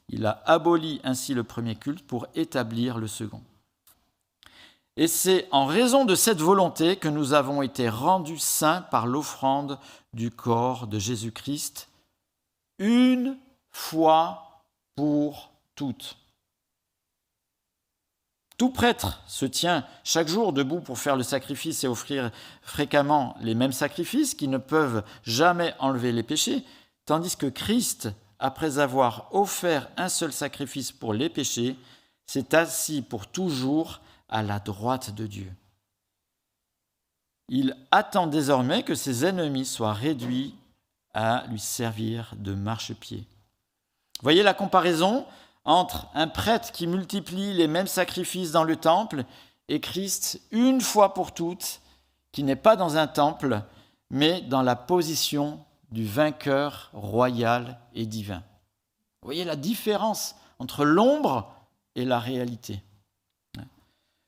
Il 0.09 0.25
a 0.25 0.43
aboli 0.47 1.01
ainsi 1.05 1.35
le 1.35 1.45
premier 1.45 1.75
culte 1.77 2.07
pour 2.07 2.27
établir 2.35 2.99
le 2.99 3.07
second. 3.07 3.43
Et 4.97 5.09
c'est 5.09 5.47
en 5.51 5.67
raison 5.67 6.07
de 6.07 6.15
cette 6.15 6.41
volonté 6.41 6.97
que 6.97 7.09
nous 7.09 7.35
avons 7.35 7.61
été 7.61 7.89
rendus 7.89 8.39
saints 8.39 8.83
par 8.91 9.07
l'offrande 9.07 9.79
du 10.15 10.31
corps 10.31 10.87
de 10.87 10.99
Jésus-Christ, 10.99 11.91
une 12.79 13.37
fois 13.71 14.63
pour 14.95 15.51
toutes. 15.75 16.17
Tout 18.57 18.71
prêtre 18.71 19.23
se 19.27 19.45
tient 19.45 19.85
chaque 20.03 20.29
jour 20.29 20.55
debout 20.55 20.81
pour 20.81 20.99
faire 20.99 21.17
le 21.17 21.23
sacrifice 21.23 21.85
et 21.85 21.89
offrir 21.89 22.31
fréquemment 22.63 23.37
les 23.41 23.55
mêmes 23.55 23.73
sacrifices 23.73 24.35
qui 24.35 24.49
ne 24.49 24.57
peuvent 24.57 25.05
jamais 25.25 25.75
enlever 25.79 26.11
les 26.11 26.23
péchés, 26.23 26.65
tandis 27.05 27.37
que 27.37 27.47
Christ 27.47 28.09
après 28.39 28.79
avoir 28.79 29.29
offert 29.35 29.91
un 29.99 30.09
seul 30.09 30.33
sacrifice 30.33 30.91
pour 30.91 31.13
les 31.13 31.29
péchés, 31.29 31.77
s'est 32.27 32.55
assis 32.55 33.03
pour 33.03 33.27
toujours 33.27 34.01
à 34.29 34.43
la 34.43 34.59
droite 34.59 35.15
de 35.15 35.27
Dieu. 35.27 35.53
Il 37.49 37.77
attend 37.91 38.27
désormais 38.27 38.83
que 38.83 38.95
ses 38.95 39.25
ennemis 39.25 39.67
soient 39.67 39.93
réduits 39.93 40.55
à 41.15 41.45
lui 41.49 41.61
servir 41.61 42.35
de 42.37 42.55
marchepied. 42.55 43.27
Voyez 44.23 44.43
la 44.43 44.55
comparaison 44.55 45.27
entre 45.65 46.09
un 46.15 46.29
prêtre 46.29 46.73
qui 46.73 46.87
multiplie 46.87 47.53
les 47.53 47.69
mêmes 47.69 47.87
sacrifices 47.87 48.53
dans 48.53 48.65
le 48.65 48.77
temple 48.77 49.25
et 49.69 49.81
Christ, 49.81 50.41
une 50.51 50.81
fois 50.81 51.15
pour 51.15 51.33
toutes, 51.33 51.81
qui 52.33 52.43
n'est 52.43 52.57
pas 52.57 52.77
dans 52.77 52.97
un 52.97 53.07
temple, 53.07 53.63
mais 54.11 54.41
dans 54.43 54.63
la 54.63 54.77
position 54.77 55.65
du 55.91 56.05
vainqueur 56.05 56.91
royal 56.93 57.79
et 57.95 58.07
divin. 58.07 58.43
Voyez 59.23 59.45
la 59.45 59.57
différence 59.57 60.37
entre 60.59 60.85
l'ombre 60.85 61.53
et 61.95 62.05
la 62.05 62.19
réalité. 62.19 62.83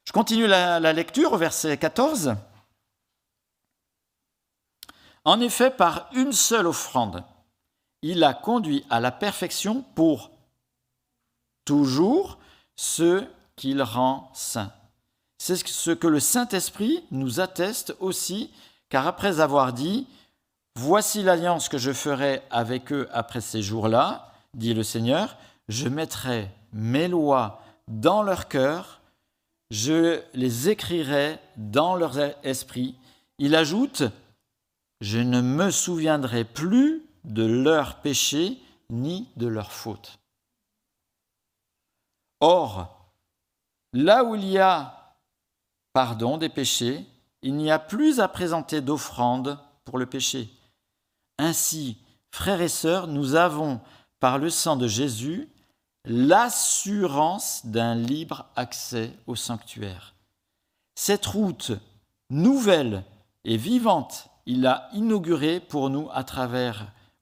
Je 0.08 0.12
continue 0.14 0.46
la, 0.46 0.80
lecture 0.94 1.34
au 1.34 1.36
verset 1.36 1.76
14. 1.76 2.34
En 5.26 5.38
effet, 5.42 5.70
par 5.70 6.08
une 6.14 6.32
seule 6.32 6.66
offrande, 6.66 7.24
il 8.00 8.24
a 8.24 8.32
conduit 8.32 8.86
à 8.88 9.00
la 9.00 9.12
perfection 9.12 9.84
pour 9.94 10.30
toujours 11.66 12.38
ceux 12.74 13.30
qu'il 13.54 13.82
rend 13.82 14.30
saints. 14.32 14.72
C'est 15.36 15.56
ce 15.56 15.90
que 15.90 16.06
le 16.06 16.20
Saint-Esprit 16.20 17.04
nous 17.10 17.40
atteste 17.40 17.94
aussi, 18.00 18.50
car 18.88 19.06
après 19.06 19.40
avoir 19.40 19.74
dit, 19.74 20.06
Voici 20.74 21.22
l'alliance 21.22 21.68
que 21.68 21.76
je 21.76 21.92
ferai 21.92 22.40
avec 22.50 22.94
eux 22.94 23.10
après 23.12 23.42
ces 23.42 23.60
jours-là, 23.60 24.32
dit 24.54 24.72
le 24.72 24.84
Seigneur. 24.84 25.36
Je 25.68 25.86
mettrai 25.86 26.48
mes 26.72 27.08
lois 27.08 27.62
dans 27.88 28.22
leur 28.22 28.48
cœur, 28.48 28.97
je 29.70 30.22
les 30.34 30.68
écrirai 30.68 31.38
dans 31.56 31.94
leur 31.94 32.18
esprit. 32.44 32.96
Il 33.38 33.54
ajoute, 33.54 34.02
je 35.00 35.18
ne 35.18 35.40
me 35.40 35.70
souviendrai 35.70 36.44
plus 36.44 37.02
de 37.24 37.44
leurs 37.44 38.00
péchés 38.00 38.58
ni 38.90 39.28
de 39.36 39.46
leurs 39.46 39.72
fautes. 39.72 40.18
Or, 42.40 43.12
là 43.92 44.24
où 44.24 44.34
il 44.34 44.44
y 44.44 44.58
a 44.58 45.16
pardon 45.92 46.38
des 46.38 46.48
péchés, 46.48 47.04
il 47.42 47.54
n'y 47.54 47.70
a 47.70 47.78
plus 47.78 48.20
à 48.20 48.28
présenter 48.28 48.80
d'offrande 48.80 49.58
pour 49.84 49.98
le 49.98 50.06
péché. 50.06 50.48
Ainsi, 51.38 51.98
frères 52.30 52.60
et 52.60 52.68
sœurs, 52.68 53.06
nous 53.06 53.34
avons, 53.34 53.80
par 54.20 54.38
le 54.38 54.50
sang 54.50 54.76
de 54.76 54.86
Jésus, 54.86 55.48
l'assurance 56.08 57.66
d'un 57.66 57.94
libre 57.94 58.46
accès 58.56 59.12
au 59.26 59.36
sanctuaire. 59.36 60.14
Cette 60.94 61.26
route 61.26 61.72
nouvelle 62.30 63.04
et 63.44 63.56
vivante, 63.56 64.30
il 64.46 64.62
l'a 64.62 64.88
inaugurée 64.94 65.60
pour 65.60 65.90
nous 65.90 66.08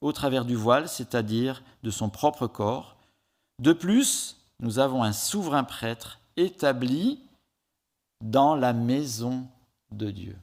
au 0.00 0.12
travers 0.12 0.44
du 0.44 0.54
voile, 0.54 0.88
c'est-à-dire 0.88 1.62
de 1.82 1.90
son 1.90 2.08
propre 2.08 2.46
corps. 2.46 2.96
De 3.58 3.72
plus, 3.72 4.36
nous 4.60 4.78
avons 4.78 5.02
un 5.02 5.12
souverain 5.12 5.64
prêtre 5.64 6.20
établi 6.36 7.20
dans 8.22 8.54
la 8.54 8.72
maison 8.72 9.48
de 9.90 10.10
Dieu. 10.10 10.38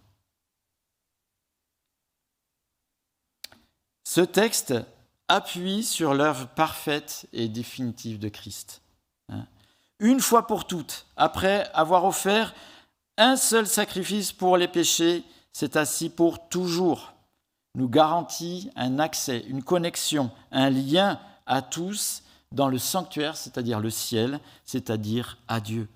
Ce 4.04 4.22
texte 4.22 4.76
appuie 5.28 5.84
sur 5.84 6.14
l'œuvre 6.14 6.48
parfaite 6.48 7.28
et 7.34 7.48
définitive 7.48 8.20
de 8.20 8.30
Christ. 8.30 8.82
Hein. 9.30 9.46
Une 10.00 10.20
fois 10.20 10.48
pour 10.48 10.66
toutes, 10.66 11.06
après 11.16 11.70
avoir 11.74 12.06
offert 12.06 12.54
un 13.18 13.36
seul 13.36 13.68
sacrifice 13.68 14.32
pour 14.32 14.58
les 14.58 14.68
péchés, 14.68 15.24
c'est 15.52 15.76
assis 15.76 16.10
pour 16.10 16.50
toujours. 16.50 17.14
Nous 17.76 17.88
garantit 17.88 18.70
un 18.76 19.00
accès, 19.00 19.44
une 19.48 19.64
connexion, 19.64 20.32
un 20.52 20.70
lien 20.70 21.20
à 21.46 21.62
tous 21.62 22.24
dans 22.52 22.68
le 22.68 22.78
sanctuaire, 22.78 23.36
c'est-à-dire 23.36 23.80
le 23.80 23.90
ciel, 23.90 24.40
c'est-à-dire 24.66 25.38
à 25.48 25.60
Dieu. 25.60 25.90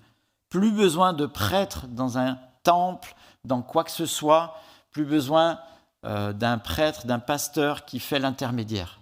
Plus 0.48 0.72
besoin 0.72 1.12
de 1.12 1.26
prêtres 1.26 1.86
dans 1.86 2.18
un 2.18 2.38
temple, 2.62 3.14
dans 3.44 3.62
quoi 3.62 3.84
que 3.84 3.90
ce 3.90 4.06
soit, 4.06 4.56
plus 4.90 5.04
besoin 5.04 5.60
euh, 6.04 6.32
d'un 6.32 6.58
prêtre, 6.58 7.06
d'un 7.06 7.18
pasteur 7.18 7.84
qui 7.84 8.00
fait 8.00 8.18
l'intermédiaire. 8.18 8.97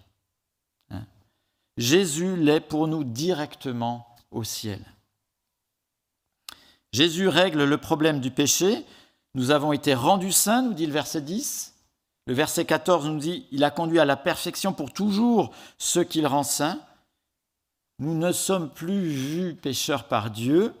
Jésus 1.77 2.35
l'est 2.35 2.59
pour 2.59 2.87
nous 2.87 3.03
directement 3.03 4.15
au 4.31 4.43
ciel. 4.43 4.83
Jésus 6.91 7.27
règle 7.27 7.63
le 7.63 7.77
problème 7.77 8.19
du 8.19 8.31
péché. 8.31 8.85
Nous 9.35 9.51
avons 9.51 9.73
été 9.73 9.93
rendus 9.93 10.31
saints, 10.31 10.63
nous 10.63 10.73
dit 10.73 10.87
le 10.87 10.93
verset 10.93 11.21
10. 11.21 11.75
Le 12.25 12.33
verset 12.33 12.65
14 12.65 13.07
nous 13.07 13.19
dit, 13.19 13.47
il 13.51 13.63
a 13.63 13.71
conduit 13.71 13.99
à 13.99 14.05
la 14.05 14.17
perfection 14.17 14.73
pour 14.73 14.91
toujours 14.91 15.53
ceux 15.77 16.03
qu'il 16.03 16.27
rend 16.27 16.43
saints. 16.43 16.81
Nous 17.99 18.15
ne 18.15 18.31
sommes 18.31 18.71
plus 18.71 19.07
vus 19.07 19.55
pécheurs 19.55 20.07
par 20.07 20.31
Dieu 20.31 20.73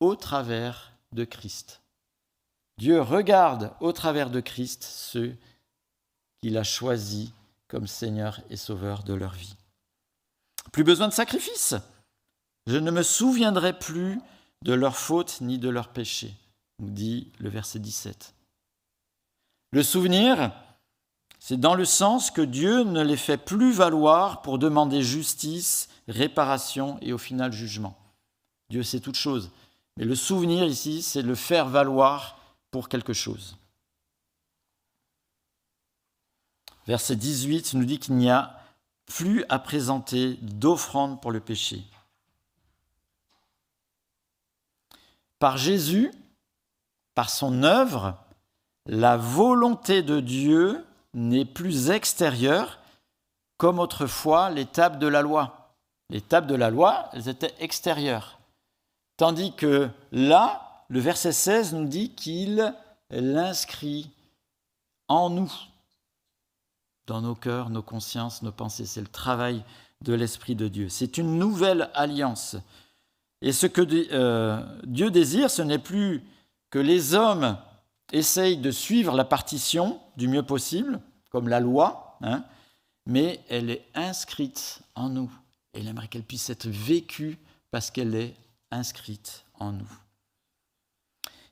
au 0.00 0.14
travers 0.14 0.92
de 1.12 1.24
Christ. 1.24 1.80
Dieu 2.78 3.00
regarde 3.00 3.72
au 3.80 3.92
travers 3.92 4.30
de 4.30 4.40
Christ 4.40 4.82
ceux 4.82 5.36
qu'il 6.40 6.58
a 6.58 6.64
choisis 6.64 7.30
comme 7.68 7.86
Seigneur 7.86 8.40
et 8.50 8.56
Sauveur 8.56 9.04
de 9.04 9.14
leur 9.14 9.32
vie. 9.32 9.56
Plus 10.72 10.84
besoin 10.84 11.08
de 11.08 11.12
sacrifice. 11.12 11.74
Je 12.66 12.78
ne 12.78 12.90
me 12.90 13.02
souviendrai 13.02 13.78
plus 13.78 14.18
de 14.62 14.72
leurs 14.72 14.96
fautes 14.96 15.40
ni 15.40 15.58
de 15.58 15.68
leurs 15.68 15.88
péchés, 15.88 16.34
nous 16.78 16.90
dit 16.90 17.30
le 17.38 17.48
verset 17.48 17.78
17. 17.78 18.34
Le 19.72 19.82
souvenir, 19.82 20.52
c'est 21.38 21.58
dans 21.58 21.74
le 21.74 21.84
sens 21.84 22.30
que 22.30 22.42
Dieu 22.42 22.84
ne 22.84 23.02
les 23.02 23.16
fait 23.16 23.36
plus 23.38 23.72
valoir 23.72 24.42
pour 24.42 24.58
demander 24.58 25.02
justice, 25.02 25.88
réparation 26.08 26.98
et 27.00 27.12
au 27.12 27.18
final 27.18 27.52
jugement. 27.52 27.98
Dieu 28.70 28.82
sait 28.82 29.00
toutes 29.00 29.16
choses. 29.16 29.50
Mais 29.96 30.04
le 30.04 30.14
souvenir 30.14 30.64
ici, 30.64 31.02
c'est 31.02 31.22
le 31.22 31.34
faire 31.34 31.68
valoir 31.68 32.38
pour 32.70 32.88
quelque 32.88 33.12
chose. 33.12 33.56
Verset 36.86 37.16
18 37.16 37.74
nous 37.74 37.84
dit 37.84 37.98
qu'il 37.98 38.16
n'y 38.16 38.30
a 38.30 38.61
plus 39.06 39.44
à 39.48 39.58
présenter 39.58 40.34
d'offrande 40.40 41.20
pour 41.20 41.30
le 41.30 41.40
péché. 41.40 41.84
Par 45.38 45.56
Jésus, 45.56 46.12
par 47.14 47.28
son 47.28 47.62
œuvre, 47.62 48.16
la 48.86 49.16
volonté 49.16 50.02
de 50.02 50.20
Dieu 50.20 50.84
n'est 51.14 51.44
plus 51.44 51.90
extérieure 51.90 52.78
comme 53.58 53.78
autrefois 53.78 54.50
les 54.50 54.66
tables 54.66 54.98
de 54.98 55.06
la 55.06 55.22
loi. 55.22 55.74
Les 56.10 56.20
tables 56.20 56.46
de 56.46 56.54
la 56.54 56.70
loi, 56.70 57.08
elles 57.12 57.28
étaient 57.28 57.54
extérieures. 57.58 58.38
Tandis 59.16 59.54
que 59.54 59.88
là, 60.10 60.84
le 60.88 61.00
verset 61.00 61.32
16 61.32 61.74
nous 61.74 61.84
dit 61.86 62.14
qu'il 62.14 62.74
l'inscrit 63.10 64.10
en 65.08 65.30
nous, 65.30 65.52
dans 67.06 67.20
nos 67.20 67.34
cœurs, 67.34 67.70
nos 67.70 67.82
consciences, 67.82 68.42
nos 68.42 68.52
pensées. 68.52 68.86
C'est 68.86 69.00
le 69.00 69.06
travail 69.06 69.64
de 70.02 70.14
l'Esprit 70.14 70.54
de 70.54 70.68
Dieu. 70.68 70.88
C'est 70.88 71.18
une 71.18 71.38
nouvelle 71.38 71.90
alliance. 71.94 72.56
Et 73.40 73.52
ce 73.52 73.66
que 73.66 73.82
euh, 74.12 74.62
Dieu 74.84 75.10
désire, 75.10 75.50
ce 75.50 75.62
n'est 75.62 75.78
plus 75.78 76.22
que 76.70 76.78
les 76.78 77.14
hommes 77.14 77.58
essayent 78.12 78.58
de 78.58 78.70
suivre 78.70 79.16
la 79.16 79.24
partition 79.24 80.00
du 80.16 80.28
mieux 80.28 80.42
possible, 80.42 81.00
comme 81.30 81.48
la 81.48 81.60
loi, 81.60 82.18
hein, 82.22 82.44
mais 83.06 83.40
elle 83.48 83.70
est 83.70 83.84
inscrite 83.94 84.82
en 84.94 85.08
nous. 85.08 85.30
Il 85.74 85.88
aimerait 85.88 86.08
qu'elle 86.08 86.22
puisse 86.22 86.50
être 86.50 86.68
vécue 86.68 87.38
parce 87.70 87.90
qu'elle 87.90 88.14
est 88.14 88.34
inscrite 88.70 89.44
en 89.58 89.72
nous. 89.72 89.90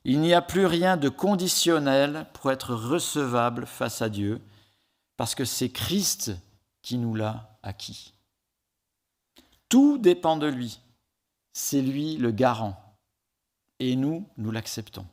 Il 0.04 0.20
n'y 0.20 0.32
a 0.32 0.42
plus 0.42 0.66
rien 0.66 0.96
de 0.96 1.08
conditionnel 1.08 2.26
pour 2.32 2.50
être 2.50 2.74
recevable 2.74 3.66
face 3.66 4.00
à 4.00 4.08
Dieu, 4.08 4.40
parce 5.20 5.34
que 5.34 5.44
c'est 5.44 5.68
Christ 5.68 6.32
qui 6.80 6.96
nous 6.96 7.14
l'a 7.14 7.58
acquis. 7.62 8.14
Tout 9.68 9.98
dépend 9.98 10.38
de 10.38 10.46
lui. 10.46 10.80
C'est 11.52 11.82
lui 11.82 12.16
le 12.16 12.30
garant. 12.30 12.74
Et 13.80 13.96
nous, 13.96 14.26
nous 14.38 14.50
l'acceptons. 14.50 15.06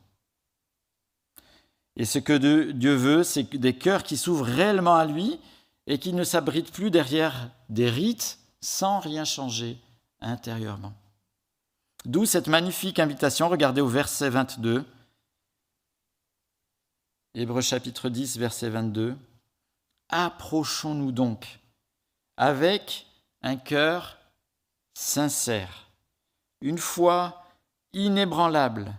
Et 1.98 2.06
ce 2.06 2.20
que 2.20 2.72
Dieu 2.72 2.96
veut, 2.96 3.24
c'est 3.24 3.54
des 3.58 3.78
cœurs 3.78 4.04
qui 4.04 4.16
s'ouvrent 4.16 4.46
réellement 4.46 4.96
à 4.96 5.04
lui 5.04 5.42
et 5.88 6.00
qui 6.00 6.14
ne 6.14 6.24
s'abritent 6.24 6.72
plus 6.72 6.90
derrière 6.90 7.52
des 7.68 7.90
rites 7.90 8.40
sans 8.62 9.00
rien 9.00 9.26
changer 9.26 9.78
intérieurement. 10.22 10.94
D'où 12.06 12.26
cette 12.26 12.48
magnifique 12.48 13.00
invitation, 13.00 13.50
regardez 13.50 13.82
au 13.82 13.90
verset 13.90 14.30
22. 14.30 14.86
Hébreu 17.34 17.60
chapitre 17.60 18.08
10, 18.08 18.38
verset 18.38 18.70
22. 18.70 19.18
Approchons-nous 20.10 21.12
donc 21.12 21.60
avec 22.38 23.08
un 23.42 23.58
cœur 23.58 24.18
sincère, 24.94 25.90
une 26.62 26.78
foi 26.78 27.44
inébranlable, 27.94 28.94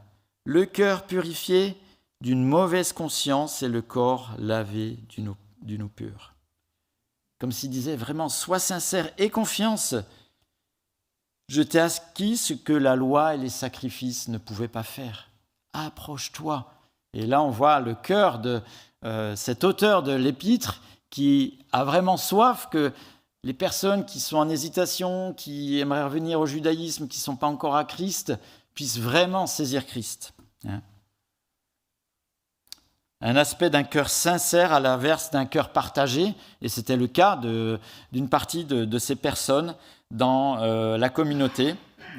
le 0.44 0.66
cœur 0.66 1.07
purifié 1.07 1.81
d'une 2.21 2.44
mauvaise 2.44 2.92
conscience 2.92 3.62
et 3.62 3.68
le 3.68 3.83
corps 3.83 4.35
lavé 4.38 4.99
d'une 5.09 5.29
eau, 5.29 5.88
pure. 5.88 6.35
Comme 7.38 7.53
s'il 7.53 7.71
disait 7.71 7.97
vraiment, 7.97 8.29
sois 8.29 8.59
sincère 8.59 9.11
et 9.18 9.31
confiance. 9.31 9.94
Je 11.49 11.62
t'ai 11.62 11.79
acquis 11.79 12.37
ce 12.37 12.53
que 12.53 12.73
la 12.73 12.97
loi 12.97 13.35
et 13.35 13.38
les 13.38 13.49
sacrifices 13.49 14.29
ne 14.29 14.38
pouvaient 14.38 14.68
pas 14.68 14.83
faire. 14.83 15.31
Approche-toi. 15.73 16.73
Et 17.14 17.27
là, 17.27 17.42
on 17.42 17.51
voit 17.51 17.81
le 17.81 17.94
cœur 17.94 18.40
de 18.40 18.61
euh, 19.05 19.37
cet 19.37 19.62
auteur 19.64 20.03
de 20.03 20.12
l'épître 20.12 20.83
qui 21.11 21.59
a 21.73 21.85
vraiment 21.85 22.16
soif 22.16 22.68
que 22.71 22.92
les 23.44 23.55
personnes 23.55 24.05
qui 24.05 24.21
sont 24.21 24.37
en 24.37 24.49
hésitation, 24.49 25.33
qui 25.33 25.79
aimeraient 25.79 26.05
revenir 26.05 26.40
au 26.40 26.47
judaïsme, 26.47 27.09
qui 27.09 27.18
ne 27.18 27.23
sont 27.23 27.37
pas 27.37 27.47
encore 27.47 27.77
à 27.77 27.85
Christ, 27.85 28.35
puissent 28.75 28.99
vraiment 28.99 29.47
saisir 29.47 29.87
Christ. 29.87 30.35
Hein. 30.66 30.83
un 33.21 33.37
aspect 33.37 33.71
d'un 33.71 33.85
cœur 33.85 34.11
sincère 34.11 34.73
à 34.73 34.81
l'inverse 34.81 35.31
d'un 35.31 35.47
cœur 35.47 35.73
partagé, 35.73 36.35
et 36.62 36.68
c'était 36.68 36.97
le 36.97 37.07
cas 37.07 37.37
d'une 38.12 38.29
partie 38.29 38.64
de, 38.64 38.99
ces 38.99 39.16
personnes 39.16 39.77
dans 40.11 40.59
euh, 40.59 40.99
la 40.99 41.09
communauté, 41.11 41.75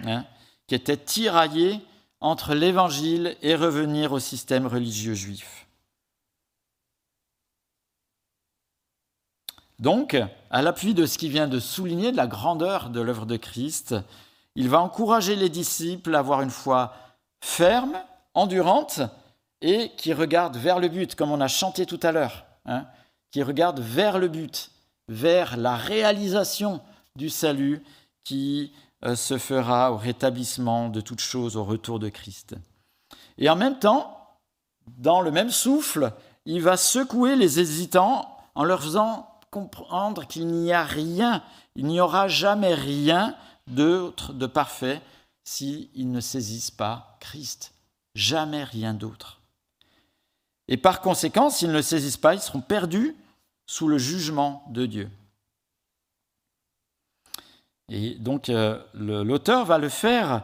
hein, 0.05 0.25
qui 0.67 0.75
étaient 0.75 0.97
tiraillées 0.97 1.81
entre 2.21 2.53
l'évangile 2.53 3.35
et 3.41 3.55
revenir 3.55 4.11
au 4.13 4.19
système 4.19 4.67
religieux 4.67 5.13
juif. 5.13 5.68
Donc, 9.79 10.17
à 10.49 10.61
l'appui 10.61 10.93
de 10.93 11.05
ce 11.05 11.17
qui 11.17 11.29
vient 11.29 11.47
de 11.47 11.59
souligner 11.59 12.11
de 12.11 12.17
la 12.17 12.27
grandeur 12.27 12.89
de 12.89 12.99
l'œuvre 12.99 13.25
de 13.25 13.37
Christ, 13.37 13.95
il 14.55 14.67
va 14.67 14.81
encourager 14.81 15.35
les 15.35 15.49
disciples 15.49 16.13
à 16.15 16.19
avoir 16.19 16.41
une 16.41 16.49
foi 16.49 16.93
ferme, 17.41 17.97
endurante 18.33 19.01
et 19.61 19.91
qui 19.97 20.13
regarde 20.13 20.57
vers 20.57 20.79
le 20.79 20.89
but, 20.89 21.15
comme 21.15 21.31
on 21.31 21.41
a 21.41 21.47
chanté 21.47 21.85
tout 21.85 21.99
à 22.03 22.11
l'heure, 22.11 22.45
hein, 22.65 22.85
qui 23.31 23.41
regarde 23.41 23.79
vers 23.79 24.19
le 24.19 24.27
but, 24.27 24.71
vers 25.07 25.57
la 25.57 25.75
réalisation 25.75 26.81
du 27.15 27.29
salut 27.29 27.81
qui 28.23 28.73
euh, 29.05 29.15
se 29.15 29.37
fera 29.37 29.91
au 29.91 29.97
rétablissement 29.97 30.89
de 30.89 31.01
toutes 31.01 31.21
choses 31.21 31.55
au 31.55 31.63
retour 31.63 31.99
de 31.99 32.09
Christ. 32.09 32.55
Et 33.37 33.49
en 33.49 33.55
même 33.55 33.79
temps, 33.79 34.17
dans 34.87 35.21
le 35.21 35.31
même 35.31 35.51
souffle, 35.51 36.11
il 36.45 36.61
va 36.61 36.77
secouer 36.77 37.35
les 37.35 37.59
hésitants 37.59 38.37
en 38.55 38.63
leur 38.63 38.81
faisant 38.81 39.38
comprendre 39.51 40.27
qu'il 40.27 40.47
n'y 40.47 40.71
a 40.71 40.83
rien, 40.83 41.43
il 41.75 41.85
n'y 41.85 41.99
aura 41.99 42.27
jamais 42.27 42.73
rien 42.73 43.35
d'autre 43.67 44.33
de 44.33 44.47
parfait 44.47 45.01
s'ils 45.43 46.11
ne 46.11 46.19
saisissent 46.19 46.71
pas 46.71 47.17
Christ. 47.19 47.73
Jamais 48.15 48.63
rien 48.63 48.93
d'autre. 48.93 49.41
Et 50.67 50.77
par 50.77 51.01
conséquent, 51.01 51.49
s'ils 51.49 51.71
ne 51.71 51.81
saisissent 51.81 52.17
pas, 52.17 52.35
ils 52.35 52.41
seront 52.41 52.61
perdus 52.61 53.15
sous 53.65 53.87
le 53.87 53.97
jugement 53.97 54.63
de 54.69 54.85
Dieu. 54.85 55.09
Et 57.89 58.15
donc 58.15 58.49
euh, 58.49 58.79
l'auteur 58.93 59.65
va 59.65 59.77
le 59.77 59.89
faire 59.89 60.43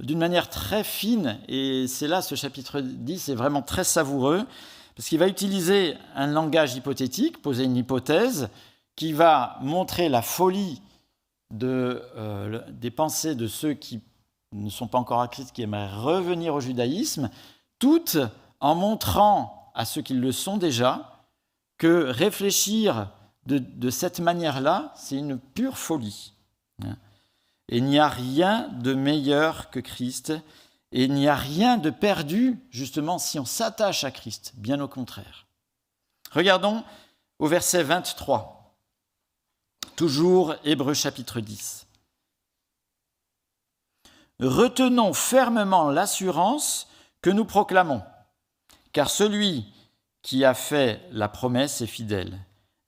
d'une 0.00 0.18
manière 0.18 0.50
très 0.50 0.84
fine, 0.84 1.38
et 1.48 1.86
c'est 1.88 2.08
là 2.08 2.20
ce 2.20 2.34
chapitre 2.34 2.80
10 2.80 3.30
est 3.30 3.34
vraiment 3.34 3.62
très 3.62 3.84
savoureux, 3.84 4.46
parce 4.96 5.08
qu'il 5.08 5.18
va 5.18 5.28
utiliser 5.28 5.94
un 6.14 6.26
langage 6.26 6.74
hypothétique, 6.74 7.42
poser 7.42 7.64
une 7.64 7.76
hypothèse, 7.76 8.48
qui 8.96 9.12
va 9.12 9.58
montrer 9.60 10.08
la 10.08 10.22
folie 10.22 10.80
euh, 11.62 12.62
des 12.70 12.90
pensées 12.90 13.34
de 13.34 13.46
ceux 13.46 13.74
qui 13.74 14.00
ne 14.52 14.70
sont 14.70 14.88
pas 14.88 14.98
encore 14.98 15.28
Christ, 15.28 15.52
qui 15.52 15.62
aimeraient 15.62 15.94
revenir 15.94 16.54
au 16.54 16.60
judaïsme, 16.60 17.30
tout 17.78 18.16
en 18.60 18.74
montrant 18.74 19.70
à 19.74 19.84
ceux 19.84 20.00
qui 20.00 20.14
le 20.14 20.32
sont 20.32 20.56
déjà 20.56 21.20
que 21.76 22.06
réfléchir 22.08 23.10
de, 23.44 23.58
de 23.58 23.90
cette 23.90 24.18
manière-là, 24.18 24.92
c'est 24.96 25.18
une 25.18 25.38
pure 25.38 25.76
folie. 25.76 26.32
Et 27.68 27.78
il 27.78 27.84
n'y 27.84 27.98
a 27.98 28.08
rien 28.08 28.70
de 28.80 28.94
meilleur 28.94 29.68
que 29.70 29.80
Christ, 29.80 30.32
et 30.92 31.04
il 31.04 31.12
n'y 31.12 31.28
a 31.28 31.34
rien 31.34 31.76
de 31.76 31.90
perdu, 31.90 32.58
justement, 32.70 33.18
si 33.18 33.38
on 33.38 33.44
s'attache 33.44 34.04
à 34.04 34.10
Christ, 34.10 34.52
bien 34.56 34.80
au 34.80 34.88
contraire. 34.88 35.46
Regardons 36.32 36.84
au 37.38 37.46
verset 37.46 37.82
23, 37.82 38.76
toujours 39.96 40.54
Hébreu 40.64 40.94
chapitre 40.94 41.40
10. 41.40 41.86
retenons 44.40 45.12
fermement 45.12 45.90
l'assurance 45.90 46.88
que 47.22 47.30
nous 47.30 47.44
proclamons, 47.44 48.02
car 48.92 49.10
celui 49.10 49.66
qui 50.22 50.44
a 50.44 50.54
fait 50.54 51.00
la 51.12 51.28
promesse 51.28 51.82
est 51.82 51.86
fidèle. 51.86 52.36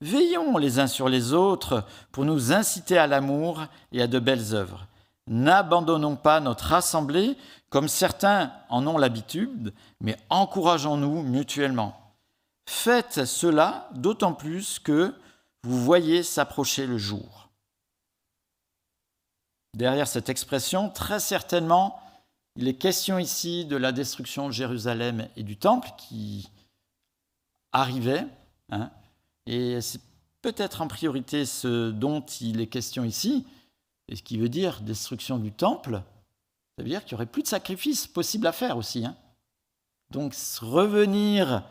Veillons 0.01 0.57
les 0.59 0.81
uns 0.81 0.89
sur 0.89 1.09
les 1.09 1.33
autres 1.35 1.85
pour 2.11 2.25
nous 2.25 2.53
inciter 2.53 2.99
à 2.99 3.07
l'amour 3.07 3.65
et 3.93 4.03
à 4.03 4.09
de 4.09 4.19
belles 4.19 4.55
œuvres. 4.55 4.88
N'abandonnons 5.29 6.17
pas 6.17 6.41
notre 6.41 6.73
assemblée 6.73 7.37
comme 7.71 7.89
certains 7.89 8.53
en 8.71 8.87
ont 8.87 8.97
l'habitude, 8.97 9.75
mais 10.01 10.17
encourageons-nous 10.31 11.23
mutuellement. 11.23 12.15
Faites 12.67 13.25
cela 13.25 13.89
d'autant 13.95 14.33
plus 14.33 14.79
que 14.79 15.15
vous 15.65 15.85
voyez 15.85 16.23
s'approcher 16.23 16.87
le 16.87 16.99
jour. 16.99 17.51
Derrière 19.75 20.09
cette 20.09 20.29
expression, 20.29 20.89
très 20.89 21.21
certainement, 21.21 22.01
il 22.57 22.67
est 22.67 22.75
question 22.75 23.19
ici 23.19 23.65
de 23.67 23.77
la 23.77 23.93
destruction 23.93 24.49
de 24.49 24.53
Jérusalem 24.53 25.29
et 25.37 25.43
du 25.43 25.57
temple 25.57 25.91
qui 25.99 26.51
arrivait. 27.73 28.27
Hein, 28.71 28.91
et 29.47 29.81
c'est 29.81 30.01
peut-être 30.43 30.81
en 30.81 30.89
priorité 30.89 31.45
ce 31.45 31.91
dont 31.91 32.21
il 32.41 32.61
est 32.61 32.67
question 32.67 33.05
ici, 33.05 33.47
et 34.09 34.17
ce 34.17 34.23
qui 34.23 34.39
veut 34.39 34.49
dire 34.49 34.81
destruction 34.81 35.39
du 35.39 35.53
temple, 35.53 36.03
ça 36.77 36.83
veut 36.83 36.89
dire 36.89 37.05
qu'il 37.05 37.15
n'y 37.15 37.19
aurait 37.19 37.27
plus 37.27 37.43
de 37.43 37.49
sacrifices 37.49 38.07
possibles 38.07 38.47
à 38.47 38.53
faire 38.53 38.77
aussi. 38.77 39.05
Hein. 39.05 39.17
Donc 40.11 40.35
revenir 40.61 41.65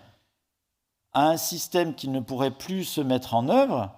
à 1.14 1.30
un 1.30 1.38
système 1.38 1.96
qui 1.96 2.10
ne 2.10 2.20
pourrait 2.20 2.52
plus 2.52 2.84
se 2.84 3.02
mettre 3.02 3.34
en 3.34 3.50
œuvre 3.50 3.92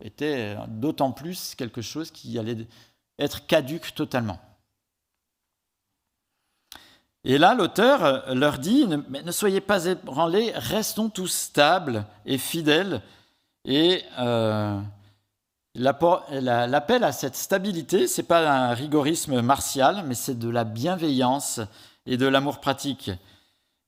était 0.00 0.56
d'autant 0.68 1.12
plus 1.12 1.54
quelque 1.54 1.82
chose 1.82 2.10
qui 2.10 2.38
allait 2.38 2.66
être 3.18 3.46
caduque 3.46 3.94
totalement. 3.94 4.40
Et 7.24 7.38
là, 7.38 7.54
l'auteur 7.54 8.34
leur 8.34 8.58
dit, 8.58 8.86
ne, 8.86 9.30
soyez 9.30 9.60
pas 9.60 9.84
ébranlés, 9.84 10.52
restons 10.56 11.08
tous 11.08 11.28
stables 11.28 12.04
et 12.26 12.36
fidèles 12.36 13.00
et 13.64 14.02
euh, 14.18 14.80
l'appel 15.74 17.04
à 17.04 17.12
cette 17.12 17.36
stabilité, 17.36 18.06
ce 18.06 18.20
n'est 18.20 18.26
pas 18.26 18.50
un 18.50 18.74
rigorisme 18.74 19.40
martial, 19.40 20.04
mais 20.06 20.14
c'est 20.14 20.38
de 20.38 20.48
la 20.48 20.64
bienveillance 20.64 21.60
et 22.06 22.16
de 22.16 22.26
l'amour 22.26 22.60
pratique. 22.60 23.10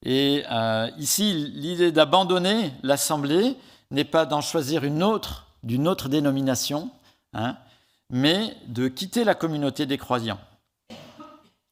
Et 0.04 0.44
euh, 0.50 0.90
ici, 0.98 1.32
l'idée 1.54 1.92
d'abandonner 1.92 2.72
l'assemblée 2.82 3.56
n'est 3.90 4.04
pas 4.04 4.26
d'en 4.26 4.40
choisir 4.40 4.84
une 4.84 5.02
autre, 5.02 5.46
d'une 5.62 5.88
autre 5.88 6.08
dénomination, 6.08 6.90
hein, 7.32 7.56
mais 8.10 8.56
de 8.66 8.88
quitter 8.88 9.24
la 9.24 9.34
communauté 9.34 9.86
des 9.86 9.98
croyants. 9.98 10.40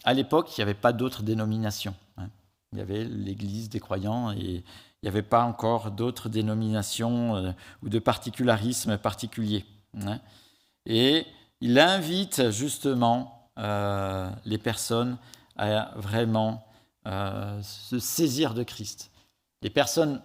À 0.05 0.15
l'époque, 0.15 0.57
il 0.57 0.61
n'y 0.61 0.63
avait 0.63 0.75
pas 0.75 0.93
d'autres 0.93 1.23
dénominations. 1.23 1.95
Hein. 2.17 2.29
Il 2.73 2.79
y 2.79 2.83
avait 2.83 3.05
l'Église 3.05 3.69
des 3.69 3.81
croyants 3.81 4.33
et 4.33 4.39
il 4.39 5.05
n'y 5.05 5.09
avait 5.09 5.23
pas 5.23 5.45
encore 5.45 5.91
d'autres 5.91 6.29
dénominations 6.29 7.37
euh, 7.37 7.53
ou 7.83 7.89
de 7.89 7.99
particularismes 7.99 8.99
particuliers. 8.99 9.65
Et 10.87 11.27
il 11.61 11.79
invite 11.79 12.51
justement 12.51 13.51
euh, 13.59 14.31
les 14.45 14.59
personnes 14.59 15.19
à 15.57 15.93
vraiment 15.97 16.67
euh, 17.07 17.61
se 17.63 17.99
saisir 17.99 18.55
de 18.55 18.63
Christ. 18.63 19.11
Les 19.61 19.71
personnes, 19.71 20.21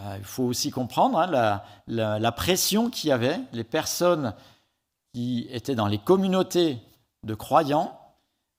il 0.00 0.24
faut 0.24 0.44
aussi 0.44 0.70
comprendre 0.70 1.18
hein, 1.18 1.60
la, 1.86 2.32
pression 2.32 2.90
qu'il 2.90 3.10
y 3.10 3.12
avait, 3.12 3.38
les 3.52 3.62
personnes 3.62 4.34
qui 5.12 5.46
étaient 5.50 5.76
dans 5.76 5.86
les 5.86 5.98
communautés 5.98 6.78
de 7.22 7.34
croyants, 7.34 7.96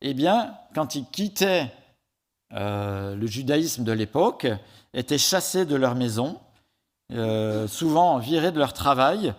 eh 0.02 0.14
bien, 0.14 0.56
quand 0.74 0.96
ils 0.96 1.06
quittaient 1.06 1.74
le 2.52 3.28
judaïsme 3.28 3.84
de 3.84 3.92
l'époque, 3.92 4.48
étaient 4.96 5.18
chassés 5.18 5.66
de 5.66 5.76
leur 5.76 5.94
maison, 5.94 6.40
euh, 7.12 7.68
souvent 7.68 8.18
virés 8.18 8.52
de 8.52 8.58
leur 8.58 8.74
travail. 8.74 9.34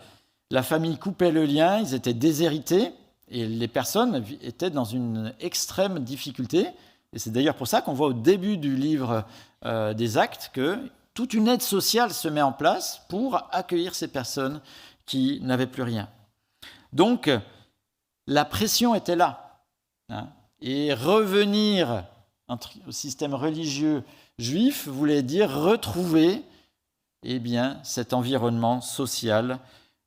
La 0.51 0.63
famille 0.63 0.99
coupait 0.99 1.33
le 1.33 1.45
lien, 1.45 1.81
ils 1.81 1.95
étaient 1.95 2.15
déshérités 2.15 2.93
et 3.29 3.47
les 3.47 3.69
personnes 3.69 4.25
étaient 4.43 4.71
dans 4.71 4.85
une 4.85 5.35
extrême 5.41 6.01
difficulté. 6.01 6.69
Et 7.13 7.19
c'est 7.19 7.31
d'ailleurs 7.31 7.57
pour 7.57 7.67
ça 7.67 7.83
qu'on 7.83 7.95
voit 7.95 8.09
au 8.09 8.13
début 8.13 8.57
du 8.57 8.77
livre 8.77 9.25
euh, 9.65 9.95
des 9.95 10.19
actes 10.19 10.51
que 10.53 10.79
toute 11.15 11.35
une 11.35 11.49
aide 11.49 11.63
sociale 11.63 12.13
se 12.13 12.29
met 12.29 12.43
en 12.43 12.53
place 12.53 13.03
pour 13.09 13.49
accueillir 13.51 13.95
ces 13.95 14.09
personnes 14.09 14.61
qui 15.07 15.41
n'avaient 15.43 15.67
plus 15.67 15.83
rien. 15.83 16.09
Donc, 16.93 17.31
la 18.27 18.45
pression 18.45 18.95
était 18.95 19.17
là. 19.17 19.43
Hein. 20.09 20.29
et 20.61 20.95
revenir 20.95 22.05
au 22.87 22.93
système 22.93 23.35
religieux 23.35 24.05
juif 24.39 24.87
voulait 24.87 25.25
dire 25.25 25.51
retrouver 25.51 26.45
eh 27.25 27.41
bien, 27.41 27.81
cet 27.83 28.13
environnement 28.13 28.81
social 28.81 29.59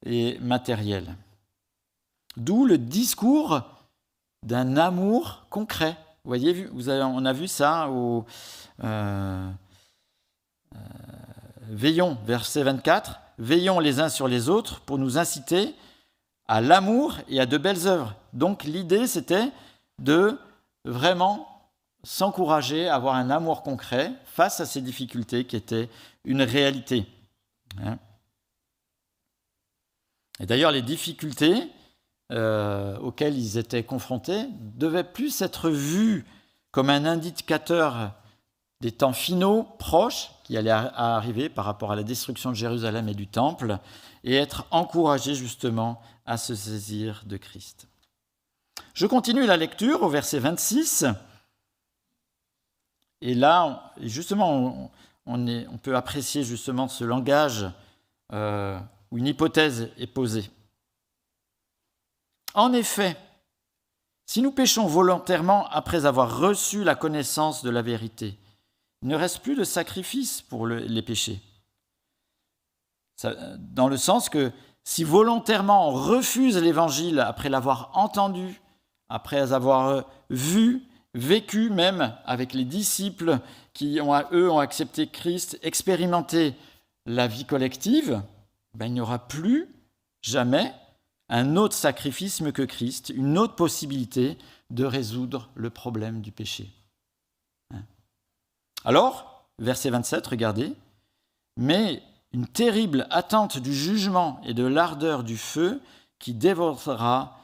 et 0.06 0.38
matériel. 0.40 1.16
D'où 2.38 2.66
le 2.66 2.78
discours 2.78 3.62
d'un 4.44 4.78
amour 4.78 5.46
concret. 5.50 5.98
Vous 6.24 6.30
voyez, 6.30 6.66
vous 6.66 6.90
on 6.90 7.26
a 7.26 7.34
vu 7.34 7.48
ça 7.48 7.90
au 7.90 8.26
euh, 8.84 9.50
euh, 10.76 10.80
Veillons, 11.70 12.18
verset 12.26 12.64
24, 12.64 13.20
Veillons 13.38 13.80
les 13.80 14.00
uns 14.00 14.10
sur 14.10 14.28
les 14.28 14.50
autres 14.50 14.82
pour 14.82 14.98
nous 14.98 15.18
inciter 15.18 15.76
à 16.48 16.62
l'amour 16.62 17.18
et 17.30 17.40
à 17.40 17.46
de 17.46 17.58
belles 17.58 17.88
œuvres. 17.88 18.16
Donc 18.34 18.64
l'idée, 18.64 19.08
c'était 19.08 19.52
de 20.00 20.38
vraiment 20.84 21.48
s'encourager 22.04 22.88
à 22.88 22.96
avoir 22.96 23.16
un 23.16 23.30
amour 23.30 23.62
concret 23.62 24.12
face 24.26 24.60
à 24.60 24.66
ces 24.66 24.82
difficultés 24.82 25.46
qui 25.46 25.56
étaient 25.56 25.90
une 26.26 26.42
réalité. 26.42 27.06
Hein. 27.84 27.98
Et 30.40 30.46
d'ailleurs, 30.46 30.72
les 30.72 30.82
difficultés 30.82 31.70
euh, 32.32 32.98
auxquelles 33.00 33.38
ils 33.38 33.58
étaient 33.58 33.84
confrontés 33.84 34.46
devaient 34.76 35.04
plus 35.04 35.42
être 35.42 35.70
vues 35.70 36.26
comme 36.72 36.90
un 36.90 37.06
indicateur 37.06 38.14
des 38.82 38.92
temps 38.92 39.14
finaux 39.14 39.64
proches 39.78 40.30
qui 40.44 40.56
allaient 40.56 40.70
arriver 40.70 41.50
par 41.50 41.66
rapport 41.66 41.92
à 41.92 41.96
la 41.96 42.04
destruction 42.04 42.52
de 42.52 42.56
Jérusalem 42.56 43.10
et 43.10 43.14
du 43.14 43.28
Temple, 43.28 43.78
et 44.24 44.36
être 44.36 44.66
encouragés 44.72 45.36
justement 45.36 46.02
à 46.26 46.38
se 46.38 46.56
saisir 46.56 47.24
de 47.26 47.38
Christ. 47.38 47.88
Je 48.94 49.06
continue 49.06 49.46
la 49.46 49.58
lecture 49.58 50.04
au 50.04 50.10
verset 50.10 50.40
26. 50.40 51.06
Et 53.22 53.34
là, 53.34 53.94
justement, 54.02 54.92
on, 55.26 55.78
peut 55.82 55.96
apprécier 55.96 56.44
justement 56.44 56.88
ce 56.88 57.04
langage 57.04 57.70
euh, 58.32 58.80
où 59.12 59.18
une 59.18 59.28
hypothèse 59.28 59.90
est 59.98 60.08
posée. 60.08 60.50
En 62.54 62.74
effet, 62.74 63.18
si 64.26 64.42
nous 64.42 64.52
péchons 64.52 64.86
volontairement 64.86 65.68
après 65.70 66.06
avoir 66.06 66.40
reçu 66.40 66.84
la 66.84 66.96
connaissance 66.96 67.64
de 67.64 67.70
la 67.70 67.82
vérité, 67.82 68.38
il 69.02 69.08
ne 69.08 69.16
reste 69.16 69.40
plus 69.40 69.56
de 69.56 69.64
sacrifice 69.64 70.42
pour 70.42 70.68
les 70.68 71.02
péchés. 71.02 71.42
dans 73.58 73.88
le 73.88 73.98
sens 73.98 74.30
que 74.30 74.52
si 74.84 75.04
volontairement 75.04 75.90
on 75.90 75.94
refuse 75.94 76.58
l'évangile 76.58 77.20
après 77.20 77.50
l'avoir 77.50 77.92
entendu, 77.94 78.62
après 79.10 79.52
avoir 79.52 80.06
vu 80.30 80.84
vécu 81.14 81.70
même 81.70 82.16
avec 82.26 82.54
les 82.54 82.66
disciples 82.66 83.40
qui, 83.74 84.00
eux, 84.00 84.52
ont 84.52 84.60
accepté 84.60 85.08
Christ, 85.08 85.60
expérimenté 85.64 86.54
la 87.06 87.28
vie 87.28 87.46
collective, 87.46 88.22
ben, 88.80 88.86
il 88.86 88.94
n'y 88.94 89.02
aura 89.02 89.28
plus 89.28 89.68
jamais 90.22 90.74
un 91.28 91.58
autre 91.58 91.76
sacrifice 91.76 92.42
que 92.54 92.62
Christ, 92.62 93.12
une 93.14 93.38
autre 93.38 93.56
possibilité 93.56 94.38
de 94.70 94.86
résoudre 94.86 95.50
le 95.54 95.70
problème 95.70 96.22
du 96.22 96.32
péché. 96.32 96.70
Hein. 97.74 97.84
Alors, 98.86 99.50
verset 99.60 99.90
27, 99.90 100.26
regardez, 100.26 100.74
mais 101.58 102.02
une 102.32 102.48
terrible 102.48 103.06
attente 103.10 103.58
du 103.58 103.74
jugement 103.74 104.40
et 104.46 104.54
de 104.54 104.66
l'ardeur 104.66 105.26
du 105.26 105.38
feu 105.38 105.82
qui 106.18 106.34
dévorera 106.34 107.38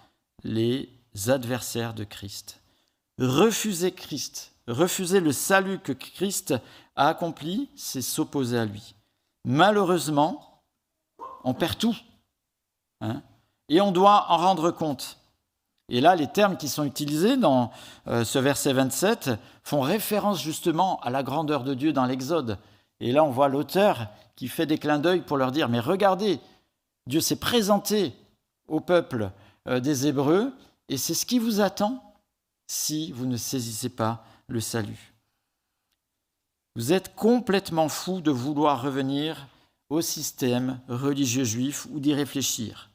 les 0.43 0.89
adversaires 1.27 1.93
de 1.93 2.05
Christ. 2.05 2.61
Refuser 3.19 3.91
Christ, 3.91 4.53
refuser 4.67 5.19
le 5.19 5.33
salut 5.33 5.79
que 5.79 5.91
Christ 5.91 6.53
a 6.95 7.09
accompli, 7.09 7.69
c'est 7.75 8.01
s'opposer 8.01 8.57
à 8.57 8.65
lui. 8.65 8.95
Malheureusement, 9.43 10.54
on 11.45 11.53
perd 11.53 11.77
tout. 11.77 11.95
Hein, 12.99 13.21
et 13.69 13.79
on 13.79 13.91
doit 13.91 14.25
en 14.29 14.37
rendre 14.37 14.71
compte. 14.71 15.17
Et 15.87 16.01
là, 16.01 16.15
les 16.15 16.27
termes 16.27 16.57
qui 16.57 16.67
sont 16.67 16.83
utilisés 16.83 17.37
dans 17.37 17.71
euh, 18.07 18.25
ce 18.25 18.39
verset 18.39 18.73
27 18.73 19.31
font 19.63 19.81
référence 19.81 20.41
justement 20.41 20.99
à 21.01 21.09
la 21.09 21.23
grandeur 21.23 21.63
de 21.63 21.73
Dieu 21.73 21.93
dans 21.93 22.05
l'Exode. 22.05 22.57
Et 22.99 23.11
là, 23.11 23.23
on 23.23 23.29
voit 23.29 23.49
l'auteur 23.49 24.07
qui 24.35 24.47
fait 24.47 24.65
des 24.65 24.79
clins 24.79 24.99
d'œil 24.99 25.21
pour 25.21 25.37
leur 25.37 25.51
dire, 25.51 25.69
mais 25.69 25.79
regardez, 25.79 26.39
Dieu 27.07 27.21
s'est 27.21 27.35
présenté 27.35 28.13
au 28.67 28.79
peuple 28.79 29.31
euh, 29.67 29.79
des 29.79 30.07
Hébreux, 30.07 30.53
et 30.89 30.97
c'est 30.97 31.13
ce 31.13 31.25
qui 31.25 31.37
vous 31.37 31.61
attend 31.61 32.01
si 32.67 33.11
vous 33.11 33.27
ne 33.27 33.37
saisissez 33.37 33.89
pas 33.89 34.25
le 34.47 34.59
salut. 34.59 35.13
Vous 36.75 36.93
êtes 36.93 37.15
complètement 37.15 37.89
fou 37.89 38.21
de 38.21 38.31
vouloir 38.31 38.81
revenir 38.81 39.47
système 40.01 40.79
religieux 40.87 41.43
juif 41.43 41.87
ou 41.91 41.99
d'y 41.99 42.13
réfléchir. 42.13 42.89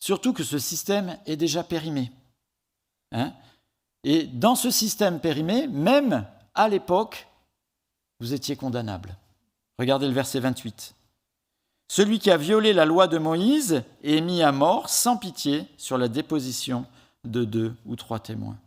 Surtout 0.00 0.32
que 0.32 0.44
ce 0.44 0.58
système 0.58 1.18
est 1.26 1.36
déjà 1.36 1.64
périmé. 1.64 2.12
Hein 3.12 3.32
Et 4.04 4.26
dans 4.26 4.54
ce 4.54 4.70
système 4.70 5.20
périmé, 5.20 5.66
même 5.66 6.26
à 6.54 6.68
l'époque, 6.68 7.28
vous 8.20 8.32
étiez 8.34 8.56
condamnable. 8.56 9.16
Regardez 9.78 10.06
le 10.06 10.12
verset 10.12 10.40
28. 10.40 10.94
Celui 11.88 12.18
qui 12.18 12.30
a 12.30 12.36
violé 12.36 12.72
la 12.72 12.84
loi 12.84 13.06
de 13.06 13.18
Moïse 13.18 13.82
est 14.02 14.20
mis 14.20 14.42
à 14.42 14.52
mort 14.52 14.90
sans 14.90 15.16
pitié 15.16 15.66
sur 15.76 15.96
la 15.96 16.08
déposition 16.08 16.84
de 17.24 17.44
deux 17.44 17.74
ou 17.86 17.96
trois 17.96 18.20
témoins. 18.20 18.58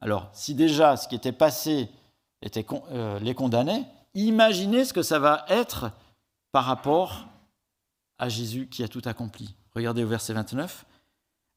Alors, 0.00 0.28
si 0.34 0.54
déjà 0.54 0.96
ce 0.96 1.08
qui 1.08 1.14
était 1.14 1.32
passé 1.32 1.88
était, 2.42 2.66
euh, 2.90 3.18
les 3.20 3.34
condamnait, 3.34 3.86
imaginez 4.14 4.84
ce 4.84 4.92
que 4.92 5.02
ça 5.02 5.18
va 5.18 5.44
être 5.48 5.90
par 6.52 6.64
rapport 6.64 7.26
à 8.18 8.28
Jésus 8.28 8.68
qui 8.68 8.82
a 8.82 8.88
tout 8.88 9.02
accompli. 9.04 9.54
Regardez 9.74 10.04
au 10.04 10.08
verset 10.08 10.32
29. 10.32 10.84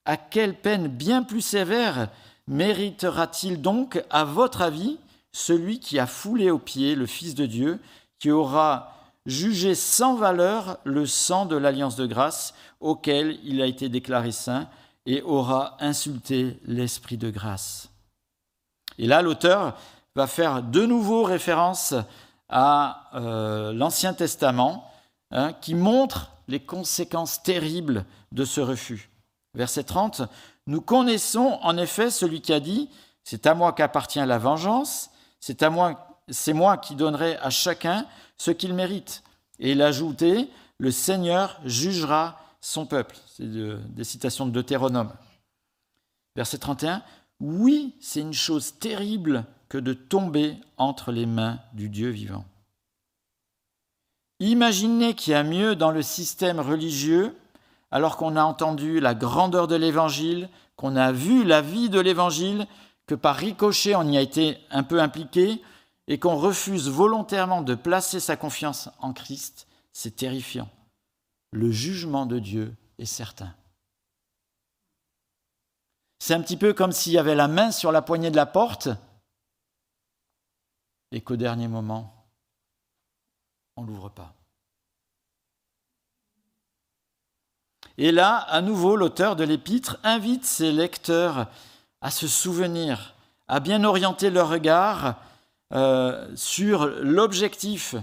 À 0.05 0.17
quelle 0.17 0.55
peine 0.55 0.87
bien 0.87 1.23
plus 1.23 1.41
sévère 1.41 2.09
méritera-t-il 2.47 3.61
donc, 3.61 4.03
à 4.09 4.23
votre 4.23 4.61
avis, 4.61 4.97
celui 5.31 5.79
qui 5.79 5.99
a 5.99 6.07
foulé 6.07 6.49
aux 6.49 6.59
pieds 6.59 6.95
le 6.95 7.05
Fils 7.05 7.35
de 7.35 7.45
Dieu, 7.45 7.79
qui 8.19 8.31
aura 8.31 8.93
jugé 9.25 9.75
sans 9.75 10.15
valeur 10.15 10.77
le 10.83 11.05
sang 11.05 11.45
de 11.45 11.57
l'alliance 11.57 11.95
de 11.95 12.05
grâce 12.05 12.53
auquel 12.79 13.37
il 13.43 13.61
a 13.61 13.65
été 13.65 13.89
déclaré 13.89 14.31
saint 14.31 14.67
et 15.05 15.21
aura 15.21 15.77
insulté 15.79 16.59
l'Esprit 16.65 17.17
de 17.17 17.29
grâce? 17.29 17.89
Et 18.97 19.05
là, 19.05 19.21
l'auteur 19.21 19.77
va 20.15 20.25
faire 20.25 20.63
de 20.63 20.85
nouveau 20.85 21.23
référence 21.23 21.93
à 22.49 23.09
euh, 23.15 23.73
l'Ancien 23.73 24.13
Testament, 24.13 24.89
hein, 25.31 25.53
qui 25.53 25.75
montre 25.75 26.31
les 26.47 26.59
conséquences 26.59 27.43
terribles 27.43 28.05
de 28.31 28.45
ce 28.45 28.61
refus. 28.61 29.09
Verset 29.53 29.83
30, 29.83 30.21
Nous 30.67 30.81
connaissons 30.81 31.59
en 31.61 31.77
effet 31.77 32.09
celui 32.09 32.41
qui 32.41 32.53
a 32.53 32.59
dit, 32.59 32.89
C'est 33.23 33.45
à 33.47 33.53
moi 33.53 33.73
qu'appartient 33.73 34.25
la 34.25 34.37
vengeance, 34.37 35.09
c'est 35.39 35.63
à 35.63 35.69
moi, 35.69 36.19
c'est 36.29 36.53
moi 36.53 36.77
qui 36.77 36.95
donnerai 36.95 37.37
à 37.37 37.49
chacun 37.49 38.05
ce 38.37 38.51
qu'il 38.51 38.73
mérite. 38.73 39.23
Et 39.59 39.71
il 39.71 39.81
a 39.81 39.87
ajouté, 39.87 40.49
Le 40.77 40.91
Seigneur 40.91 41.59
jugera 41.65 42.39
son 42.61 42.85
peuple. 42.85 43.17
C'est 43.35 43.47
des 43.49 44.03
citations 44.03 44.45
de 44.45 44.51
Deutéronome. 44.51 45.11
Verset 46.35 46.59
31, 46.59 47.01
oui, 47.39 47.95
c'est 47.99 48.21
une 48.21 48.33
chose 48.33 48.77
terrible 48.79 49.45
que 49.69 49.77
de 49.77 49.93
tomber 49.93 50.57
entre 50.77 51.11
les 51.11 51.25
mains 51.25 51.59
du 51.73 51.89
Dieu 51.89 52.09
vivant. 52.09 52.45
Imaginez 54.39 55.15
qu'il 55.15 55.33
y 55.33 55.35
a 55.35 55.43
mieux 55.43 55.75
dans 55.75 55.91
le 55.91 56.01
système 56.01 56.59
religieux, 56.59 57.35
alors 57.91 58.17
qu'on 58.17 58.35
a 58.35 58.43
entendu 58.43 58.99
la 58.99 59.15
grandeur 59.15 59.67
de 59.67 59.75
l'Évangile, 59.75 60.49
qu'on 60.75 60.95
a 60.95 61.11
vu 61.11 61.43
la 61.43 61.61
vie 61.61 61.89
de 61.89 61.99
l'Évangile, 61.99 62.67
que 63.07 63.15
par 63.15 63.35
ricochet 63.35 63.95
on 63.95 64.07
y 64.07 64.17
a 64.17 64.21
été 64.21 64.57
un 64.69 64.83
peu 64.83 65.01
impliqué, 65.01 65.61
et 66.07 66.19
qu'on 66.19 66.35
refuse 66.37 66.89
volontairement 66.89 67.61
de 67.61 67.75
placer 67.75 68.19
sa 68.19 68.37
confiance 68.37 68.89
en 68.99 69.11
Christ, 69.11 69.67
c'est 69.91 70.15
terrifiant. 70.15 70.69
Le 71.51 71.71
jugement 71.71 72.25
de 72.25 72.39
Dieu 72.39 72.75
est 72.99 73.05
certain. 73.05 73.53
C'est 76.19 76.33
un 76.33 76.41
petit 76.41 76.57
peu 76.57 76.73
comme 76.73 76.91
s'il 76.91 77.13
y 77.13 77.17
avait 77.17 77.35
la 77.35 77.47
main 77.47 77.71
sur 77.71 77.91
la 77.91 78.01
poignée 78.01 78.31
de 78.31 78.35
la 78.35 78.45
porte 78.45 78.89
et 81.11 81.21
qu'au 81.21 81.35
dernier 81.35 81.67
moment, 81.67 82.13
on 83.75 83.83
ne 83.83 83.87
l'ouvre 83.87 84.09
pas. 84.09 84.33
Et 87.97 88.11
là, 88.11 88.35
à 88.35 88.61
nouveau, 88.61 88.95
l'auteur 88.95 89.35
de 89.35 89.43
l'épître 89.43 89.97
invite 90.03 90.45
ses 90.45 90.71
lecteurs 90.71 91.47
à 92.01 92.11
se 92.11 92.27
souvenir, 92.27 93.15
à 93.47 93.59
bien 93.59 93.83
orienter 93.83 94.29
leur 94.29 94.49
regard 94.49 95.15
euh, 95.73 96.29
sur 96.35 96.85
l'objectif. 97.01 97.95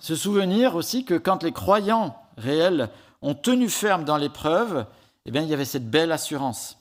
Se 0.00 0.14
souvenir 0.14 0.74
aussi 0.74 1.06
que 1.06 1.14
quand 1.14 1.42
les 1.42 1.52
croyants 1.52 2.22
réels 2.36 2.90
ont 3.22 3.34
tenu 3.34 3.70
ferme 3.70 4.04
dans 4.04 4.18
l'épreuve, 4.18 4.86
eh 5.24 5.30
bien, 5.30 5.40
il 5.40 5.48
y 5.48 5.54
avait 5.54 5.64
cette 5.64 5.88
belle 5.88 6.12
assurance. 6.12 6.78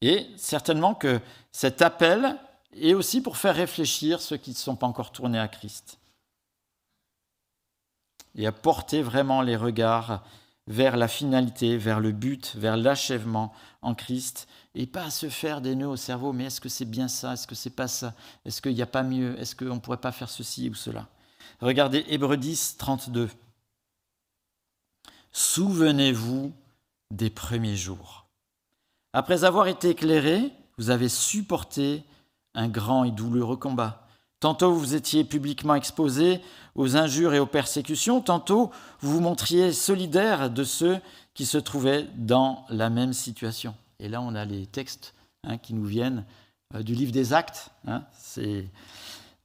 Et 0.00 0.26
certainement 0.36 0.94
que 0.94 1.20
cet 1.52 1.82
appel 1.82 2.36
est 2.74 2.94
aussi 2.94 3.20
pour 3.20 3.36
faire 3.36 3.54
réfléchir 3.54 4.20
ceux 4.20 4.36
qui 4.36 4.50
ne 4.50 4.56
sont 4.56 4.76
pas 4.76 4.86
encore 4.86 5.12
tournés 5.12 5.38
à 5.38 5.48
Christ. 5.48 5.98
Et 8.34 8.46
à 8.46 8.52
porter 8.52 9.02
vraiment 9.02 9.42
les 9.42 9.56
regards 9.56 10.22
vers 10.66 10.96
la 10.96 11.08
finalité, 11.08 11.78
vers 11.78 11.98
le 11.98 12.12
but, 12.12 12.54
vers 12.56 12.76
l'achèvement 12.76 13.52
en 13.80 13.94
Christ, 13.94 14.46
et 14.74 14.86
pas 14.86 15.04
à 15.04 15.10
se 15.10 15.28
faire 15.28 15.60
des 15.60 15.74
nœuds 15.74 15.88
au 15.88 15.96
cerveau, 15.96 16.32
mais 16.32 16.44
est-ce 16.44 16.60
que 16.60 16.68
c'est 16.68 16.84
bien 16.84 17.08
ça, 17.08 17.32
est-ce 17.32 17.46
que 17.46 17.54
c'est 17.54 17.70
pas 17.70 17.88
ça, 17.88 18.14
est-ce 18.44 18.60
qu'il 18.60 18.74
n'y 18.74 18.82
a 18.82 18.86
pas 18.86 19.02
mieux, 19.02 19.38
est-ce 19.40 19.56
qu'on 19.56 19.74
ne 19.74 19.80
pourrait 19.80 19.96
pas 19.96 20.12
faire 20.12 20.28
ceci 20.28 20.68
ou 20.68 20.74
cela? 20.74 21.08
Regardez 21.60 22.04
Hébreu 22.08 22.36
10, 22.36 22.76
32. 22.76 23.30
Souvenez-vous 25.32 26.52
des 27.10 27.30
premiers 27.30 27.76
jours. 27.76 28.26
Après 29.12 29.44
avoir 29.44 29.68
été 29.68 29.90
éclairé, 29.90 30.52
vous 30.76 30.90
avez 30.90 31.08
supporté 31.08 32.04
un 32.54 32.68
grand 32.68 33.04
et 33.04 33.10
douloureux 33.10 33.56
combat. 33.56 34.06
Tantôt 34.40 34.72
vous 34.72 34.94
étiez 34.94 35.24
publiquement 35.24 35.74
exposé 35.74 36.40
aux 36.74 36.96
injures 36.96 37.34
et 37.34 37.40
aux 37.40 37.46
persécutions, 37.46 38.20
tantôt 38.20 38.70
vous 39.00 39.14
vous 39.14 39.20
montriez 39.20 39.72
solidaire 39.72 40.48
de 40.48 40.62
ceux 40.62 40.98
qui 41.34 41.44
se 41.44 41.58
trouvaient 41.58 42.06
dans 42.16 42.64
la 42.68 42.88
même 42.88 43.12
situation. 43.12 43.74
Et 43.98 44.08
là, 44.08 44.20
on 44.20 44.34
a 44.34 44.44
les 44.44 44.66
textes 44.66 45.14
hein, 45.44 45.58
qui 45.58 45.74
nous 45.74 45.84
viennent 45.84 46.24
euh, 46.74 46.82
du 46.82 46.94
livre 46.94 47.12
des 47.12 47.32
Actes. 47.32 47.70
Hein. 47.86 48.04
C'est 48.16 48.66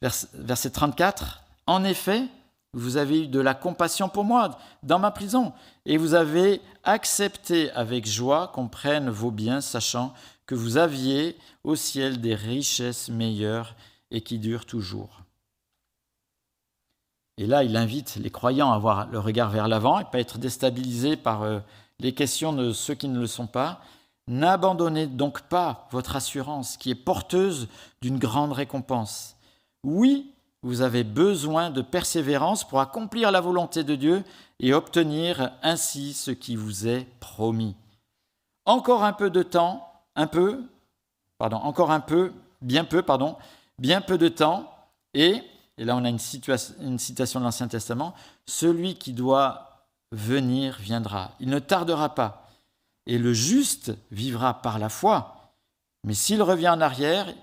verset 0.01 0.69
34. 0.69 1.43
En 1.65 1.83
effet, 1.83 2.27
vous 2.73 2.97
avez 2.97 3.23
eu 3.23 3.27
de 3.27 3.39
la 3.39 3.53
compassion 3.53 4.09
pour 4.09 4.23
moi 4.23 4.57
dans 4.81 4.99
ma 4.99 5.11
prison, 5.11 5.53
et 5.85 5.97
vous 5.97 6.15
avez 6.15 6.61
accepté 6.83 7.71
avec 7.71 8.07
joie 8.07 8.51
qu'on 8.53 8.67
prenne 8.67 9.09
vos 9.09 9.31
biens, 9.31 9.61
sachant 9.61 10.13
que 10.45 10.55
vous 10.55 10.77
aviez 10.77 11.37
au 11.63 11.75
ciel 11.75 12.19
des 12.21 12.35
richesses 12.35 13.09
meilleures 13.09 13.75
et 14.11 14.21
qui 14.21 14.39
durent 14.39 14.65
toujours. 14.65 15.23
Et 17.37 17.47
là, 17.47 17.63
il 17.63 17.75
invite 17.75 18.17
les 18.17 18.29
croyants 18.29 18.71
à 18.71 18.75
avoir 18.75 19.09
le 19.09 19.19
regard 19.19 19.49
vers 19.49 19.67
l'avant 19.67 19.99
et 19.99 20.05
pas 20.05 20.19
être 20.19 20.37
déstabilisés 20.37 21.17
par 21.17 21.41
euh, 21.41 21.59
les 21.99 22.13
questions 22.13 22.53
de 22.53 22.71
ceux 22.73 22.93
qui 22.93 23.07
ne 23.07 23.19
le 23.19 23.27
sont 23.27 23.47
pas. 23.47 23.81
N'abandonnez 24.27 25.07
donc 25.07 25.41
pas 25.41 25.87
votre 25.91 26.15
assurance 26.15 26.77
qui 26.77 26.91
est 26.91 26.95
porteuse 26.95 27.67
d'une 28.01 28.19
grande 28.19 28.53
récompense. 28.53 29.35
Oui, 29.83 30.31
vous 30.61 30.81
avez 30.81 31.03
besoin 31.03 31.71
de 31.71 31.81
persévérance 31.81 32.67
pour 32.67 32.79
accomplir 32.79 33.31
la 33.31 33.41
volonté 33.41 33.83
de 33.83 33.95
Dieu 33.95 34.23
et 34.59 34.73
obtenir 34.73 35.51
ainsi 35.61 36.13
ce 36.13 36.31
qui 36.31 36.55
vous 36.55 36.87
est 36.87 37.07
promis. 37.19 37.75
Encore 38.65 39.03
un 39.03 39.11
peu 39.11 39.29
de 39.29 39.43
temps, 39.43 39.92
un 40.15 40.27
peu, 40.27 40.63
pardon, 41.37 41.57
encore 41.57 41.91
un 41.91 41.99
peu, 41.99 42.33
bien 42.61 42.85
peu, 42.85 43.01
pardon, 43.01 43.37
bien 43.79 44.01
peu 44.01 44.17
de 44.17 44.27
temps, 44.27 44.73
et, 45.13 45.41
et 45.77 45.85
là 45.85 45.95
on 45.95 46.05
a 46.05 46.09
une, 46.09 46.19
une 46.81 46.99
citation 46.99 47.39
de 47.39 47.45
l'Ancien 47.45 47.67
Testament, 47.67 48.13
celui 48.45 48.95
qui 48.95 49.13
doit 49.13 49.87
venir 50.11 50.77
viendra. 50.79 51.31
Il 51.39 51.49
ne 51.49 51.59
tardera 51.59 52.13
pas, 52.13 52.47
et 53.05 53.17
le 53.17 53.33
juste 53.33 53.93
vivra 54.11 54.61
par 54.61 54.79
la 54.79 54.89
foi, 54.89 55.53
mais 56.03 56.13
s'il 56.13 56.41
revient 56.41 56.69
en 56.69 56.81
arrière, 56.81 57.33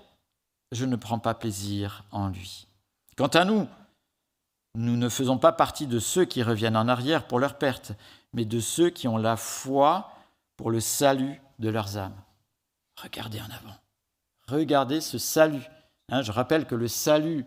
je 0.71 0.85
ne 0.85 0.95
prends 0.95 1.19
pas 1.19 1.33
plaisir 1.33 2.03
en 2.11 2.29
lui. 2.29 2.67
Quant 3.17 3.27
à 3.27 3.43
nous, 3.43 3.67
nous 4.75 4.95
ne 4.95 5.09
faisons 5.09 5.37
pas 5.37 5.51
partie 5.51 5.87
de 5.87 5.99
ceux 5.99 6.25
qui 6.25 6.43
reviennent 6.43 6.77
en 6.77 6.87
arrière 6.87 7.27
pour 7.27 7.39
leur 7.39 7.57
perte, 7.57 7.91
mais 8.33 8.45
de 8.45 8.59
ceux 8.59 8.89
qui 8.89 9.07
ont 9.07 9.17
la 9.17 9.35
foi 9.35 10.11
pour 10.55 10.71
le 10.71 10.79
salut 10.79 11.41
de 11.59 11.69
leurs 11.69 11.97
âmes. 11.97 12.15
Regardez 13.01 13.39
en 13.41 13.45
avant. 13.45 13.75
Regardez 14.47 15.01
ce 15.01 15.17
salut. 15.17 15.63
Hein, 16.09 16.21
je 16.21 16.31
rappelle 16.31 16.65
que 16.65 16.75
le 16.75 16.87
salut 16.87 17.45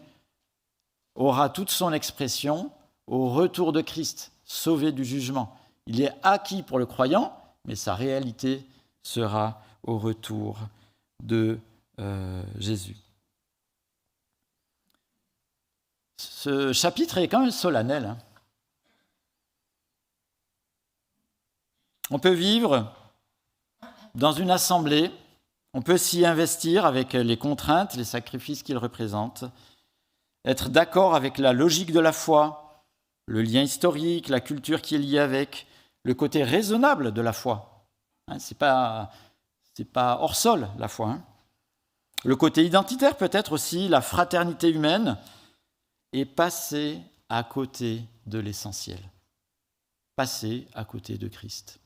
aura 1.14 1.48
toute 1.48 1.70
son 1.70 1.92
expression 1.92 2.72
au 3.06 3.28
retour 3.28 3.72
de 3.72 3.80
Christ, 3.80 4.32
sauvé 4.44 4.90
du 4.90 5.04
jugement. 5.04 5.56
Il 5.86 6.00
est 6.00 6.14
acquis 6.22 6.62
pour 6.62 6.78
le 6.78 6.86
croyant, 6.86 7.36
mais 7.66 7.76
sa 7.76 7.94
réalité 7.94 8.66
sera 9.02 9.62
au 9.82 9.98
retour 9.98 10.58
de 11.22 11.58
euh, 12.00 12.42
Jésus. 12.58 12.96
Ce 16.16 16.72
chapitre 16.72 17.18
est 17.18 17.28
quand 17.28 17.40
même 17.40 17.50
solennel. 17.50 18.06
Hein. 18.06 18.18
On 22.10 22.18
peut 22.18 22.32
vivre 22.32 22.92
dans 24.14 24.32
une 24.32 24.50
assemblée, 24.50 25.10
on 25.74 25.82
peut 25.82 25.98
s'y 25.98 26.24
investir 26.24 26.86
avec 26.86 27.12
les 27.12 27.36
contraintes, 27.36 27.96
les 27.96 28.04
sacrifices 28.04 28.62
qu'il 28.62 28.78
représente, 28.78 29.44
être 30.44 30.68
d'accord 30.68 31.14
avec 31.14 31.38
la 31.38 31.52
logique 31.52 31.92
de 31.92 32.00
la 32.00 32.12
foi, 32.12 32.84
le 33.26 33.42
lien 33.42 33.62
historique, 33.62 34.28
la 34.28 34.40
culture 34.40 34.80
qui 34.80 34.94
est 34.94 34.98
liée 34.98 35.18
avec, 35.18 35.66
le 36.04 36.14
côté 36.14 36.44
raisonnable 36.44 37.12
de 37.12 37.20
la 37.20 37.32
foi. 37.32 37.86
Hein, 38.28 38.38
Ce 38.38 38.54
n'est 38.54 38.58
pas, 38.58 39.10
pas 39.92 40.18
hors 40.20 40.36
sol, 40.36 40.68
la 40.78 40.88
foi. 40.88 41.08
Hein. 41.08 41.24
Le 42.24 42.36
côté 42.36 42.64
identitaire 42.64 43.16
peut-être 43.16 43.52
aussi, 43.52 43.88
la 43.88 44.00
fraternité 44.00 44.70
humaine, 44.70 45.18
et 46.12 46.24
passer 46.24 47.00
à 47.28 47.42
côté 47.42 48.04
de 48.26 48.38
l'essentiel. 48.38 49.00
Passer 50.14 50.68
à 50.74 50.84
côté 50.84 51.18
de 51.18 51.26
Christ. 51.26 51.80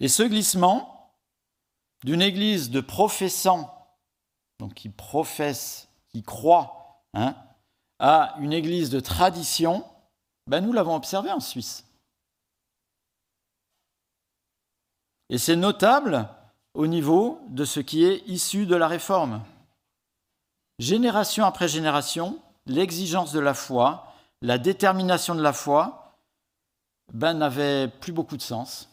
Et 0.00 0.08
ce 0.08 0.22
glissement 0.22 1.12
d'une 2.04 2.22
église 2.22 2.70
de 2.70 2.80
professants, 2.80 3.74
donc 4.58 4.74
qui 4.74 4.88
professe, 4.88 5.88
qui 6.08 6.22
croit, 6.22 7.02
hein, 7.14 7.34
à 7.98 8.36
une 8.38 8.52
église 8.52 8.90
de 8.90 9.00
tradition, 9.00 9.84
ben 10.46 10.60
nous 10.60 10.72
l'avons 10.72 10.94
observé 10.94 11.30
en 11.32 11.40
Suisse. 11.40 11.84
Et 15.30 15.38
c'est 15.38 15.56
notable 15.56 16.28
au 16.74 16.86
niveau 16.86 17.40
de 17.48 17.64
ce 17.64 17.80
qui 17.80 18.04
est 18.04 18.22
issu 18.26 18.66
de 18.66 18.76
la 18.76 18.88
réforme. 18.88 19.42
Génération 20.78 21.44
après 21.44 21.68
génération, 21.68 22.40
l'exigence 22.66 23.32
de 23.32 23.40
la 23.40 23.52
foi, 23.52 24.12
la 24.42 24.58
détermination 24.58 25.34
de 25.34 25.42
la 25.42 25.52
foi, 25.52 26.14
ben, 27.12 27.34
n'avait 27.34 27.88
plus 27.88 28.12
beaucoup 28.12 28.36
de 28.36 28.42
sens. 28.42 28.88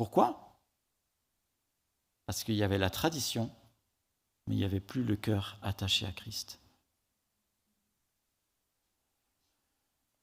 Pourquoi? 0.00 0.56
Parce 2.24 2.42
qu'il 2.42 2.54
y 2.54 2.62
avait 2.62 2.78
la 2.78 2.88
tradition, 2.88 3.50
mais 4.46 4.54
il 4.54 4.56
n'y 4.56 4.64
avait 4.64 4.80
plus 4.80 5.04
le 5.04 5.14
cœur 5.14 5.58
attaché 5.60 6.06
à 6.06 6.12
Christ. 6.12 6.58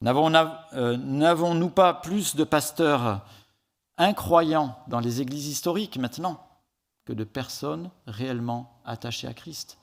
Euh, 0.03 0.97
n'avons-nous 0.97 1.69
pas 1.69 1.93
plus 1.93 2.36
de 2.36 2.43
pasteurs 2.43 3.23
incroyants 3.97 4.84
dans 4.88 4.99
les 4.99 5.21
églises 5.21 5.45
historiques 5.45 5.97
maintenant 5.97 6.43
que 7.05 7.13
de 7.13 7.23
personnes 7.23 7.91
réellement 8.07 8.82
attachées 8.84 9.28
à 9.28 9.36
Christ? 9.36 9.78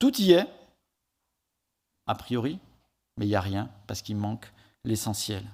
Tout 0.00 0.20
y 0.20 0.32
est, 0.32 0.48
a 2.08 2.16
priori, 2.16 2.58
mais 3.16 3.26
il 3.26 3.28
n'y 3.28 3.36
a 3.36 3.40
rien 3.40 3.70
parce 3.86 4.02
qu'il 4.02 4.16
manque 4.16 4.52
l'essentiel. 4.82 5.48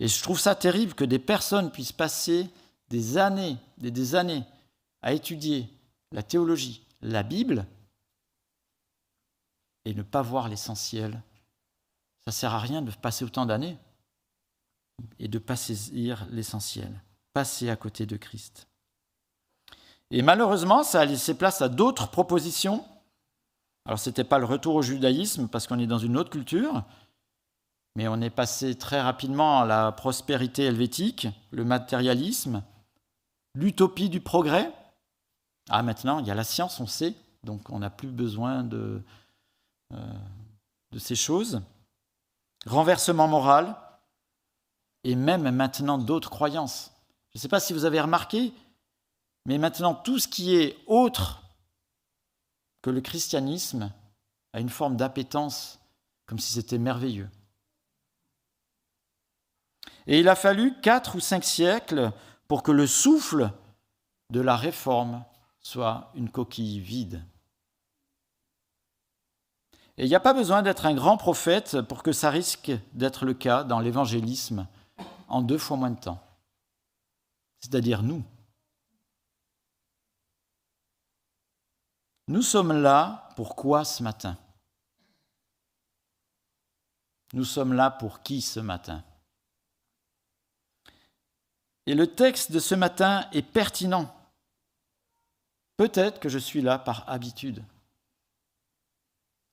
Et 0.00 0.08
je 0.08 0.22
trouve 0.22 0.40
ça 0.40 0.54
terrible 0.54 0.94
que 0.94 1.04
des 1.04 1.18
personnes 1.18 1.70
puissent 1.70 1.92
passer 1.92 2.48
des 2.88 3.18
années 3.18 3.56
des 3.78 4.14
années 4.14 4.44
à 5.02 5.12
étudier 5.12 5.68
la 6.12 6.22
théologie, 6.22 6.84
la 7.02 7.22
Bible, 7.22 7.66
et 9.84 9.94
ne 9.94 10.02
pas 10.02 10.22
voir 10.22 10.48
l'essentiel. 10.48 11.22
Ça 12.24 12.32
sert 12.32 12.52
à 12.52 12.58
rien 12.58 12.82
de 12.82 12.90
passer 12.90 13.24
autant 13.24 13.46
d'années 13.46 13.78
et 15.18 15.28
de 15.28 15.38
ne 15.38 15.42
pas 15.42 15.56
saisir 15.56 16.26
l'essentiel, 16.30 17.00
passer 17.32 17.70
à 17.70 17.76
côté 17.76 18.04
de 18.06 18.16
Christ. 18.16 18.66
Et 20.10 20.22
malheureusement, 20.22 20.82
ça 20.82 21.00
a 21.00 21.04
laissé 21.04 21.34
place 21.34 21.62
à 21.62 21.68
d'autres 21.68 22.10
propositions. 22.10 22.84
Alors 23.86 23.98
ce 23.98 24.10
n'était 24.10 24.24
pas 24.24 24.38
le 24.38 24.44
retour 24.44 24.74
au 24.74 24.82
judaïsme 24.82 25.48
parce 25.48 25.66
qu'on 25.66 25.78
est 25.78 25.86
dans 25.86 25.98
une 25.98 26.16
autre 26.16 26.30
culture, 26.30 26.84
mais 27.96 28.08
on 28.08 28.20
est 28.20 28.30
passé 28.30 28.76
très 28.76 29.00
rapidement 29.00 29.60
à 29.60 29.66
la 29.66 29.92
prospérité 29.92 30.64
helvétique, 30.64 31.28
le 31.50 31.64
matérialisme, 31.64 32.62
l'utopie 33.54 34.08
du 34.08 34.20
progrès. 34.20 34.72
Ah, 35.68 35.82
maintenant, 35.82 36.20
il 36.20 36.26
y 36.26 36.30
a 36.30 36.34
la 36.34 36.44
science, 36.44 36.80
on 36.80 36.86
sait, 36.86 37.14
donc 37.44 37.70
on 37.70 37.80
n'a 37.80 37.90
plus 37.90 38.08
besoin 38.08 38.62
de, 38.62 39.02
euh, 39.92 40.14
de 40.92 40.98
ces 40.98 41.16
choses. 41.16 41.62
Renversement 42.66 43.26
moral, 43.26 43.76
et 45.04 45.14
même 45.14 45.50
maintenant 45.50 45.98
d'autres 45.98 46.30
croyances. 46.30 46.92
Je 47.32 47.38
ne 47.38 47.40
sais 47.40 47.48
pas 47.48 47.60
si 47.60 47.72
vous 47.72 47.84
avez 47.84 48.00
remarqué, 48.00 48.52
mais 49.46 49.58
maintenant 49.58 49.94
tout 49.94 50.18
ce 50.18 50.28
qui 50.28 50.54
est 50.54 50.76
autre 50.86 51.42
que 52.82 52.90
le 52.90 53.00
christianisme 53.00 53.92
a 54.52 54.60
une 54.60 54.68
forme 54.68 54.96
d'appétence, 54.96 55.80
comme 56.26 56.38
si 56.38 56.52
c'était 56.52 56.78
merveilleux. 56.78 57.28
Et 60.06 60.20
il 60.20 60.28
a 60.28 60.34
fallu 60.34 60.80
quatre 60.80 61.16
ou 61.16 61.20
cinq 61.20 61.44
siècles 61.44 62.12
pour 62.48 62.62
que 62.62 62.72
le 62.72 62.86
souffle 62.86 63.52
de 64.30 64.40
la 64.40 64.56
réforme 64.56 65.24
soit 65.60 66.10
une 66.14 66.30
coquille 66.30 66.80
vide. 66.80 67.24
Et 69.96 70.04
il 70.04 70.08
n'y 70.08 70.14
a 70.14 70.20
pas 70.20 70.32
besoin 70.32 70.62
d'être 70.62 70.86
un 70.86 70.94
grand 70.94 71.16
prophète 71.16 71.82
pour 71.82 72.02
que 72.02 72.12
ça 72.12 72.30
risque 72.30 72.72
d'être 72.92 73.24
le 73.24 73.34
cas 73.34 73.64
dans 73.64 73.80
l'évangélisme 73.80 74.66
en 75.28 75.42
deux 75.42 75.58
fois 75.58 75.76
moins 75.76 75.90
de 75.90 76.00
temps. 76.00 76.22
C'est-à-dire 77.60 78.02
nous. 78.02 78.24
Nous 82.28 82.42
sommes 82.42 82.72
là 82.72 83.28
pour 83.36 83.56
quoi 83.56 83.84
ce 83.84 84.02
matin? 84.02 84.38
Nous 87.32 87.44
sommes 87.44 87.74
là 87.74 87.90
pour 87.90 88.22
qui 88.22 88.40
ce 88.40 88.60
matin? 88.60 89.04
Et 91.90 91.94
le 91.94 92.06
texte 92.06 92.52
de 92.52 92.60
ce 92.60 92.76
matin 92.76 93.26
est 93.32 93.42
pertinent. 93.42 94.14
Peut-être 95.76 96.20
que 96.20 96.28
je 96.28 96.38
suis 96.38 96.62
là 96.62 96.78
par 96.78 97.02
habitude. 97.08 97.64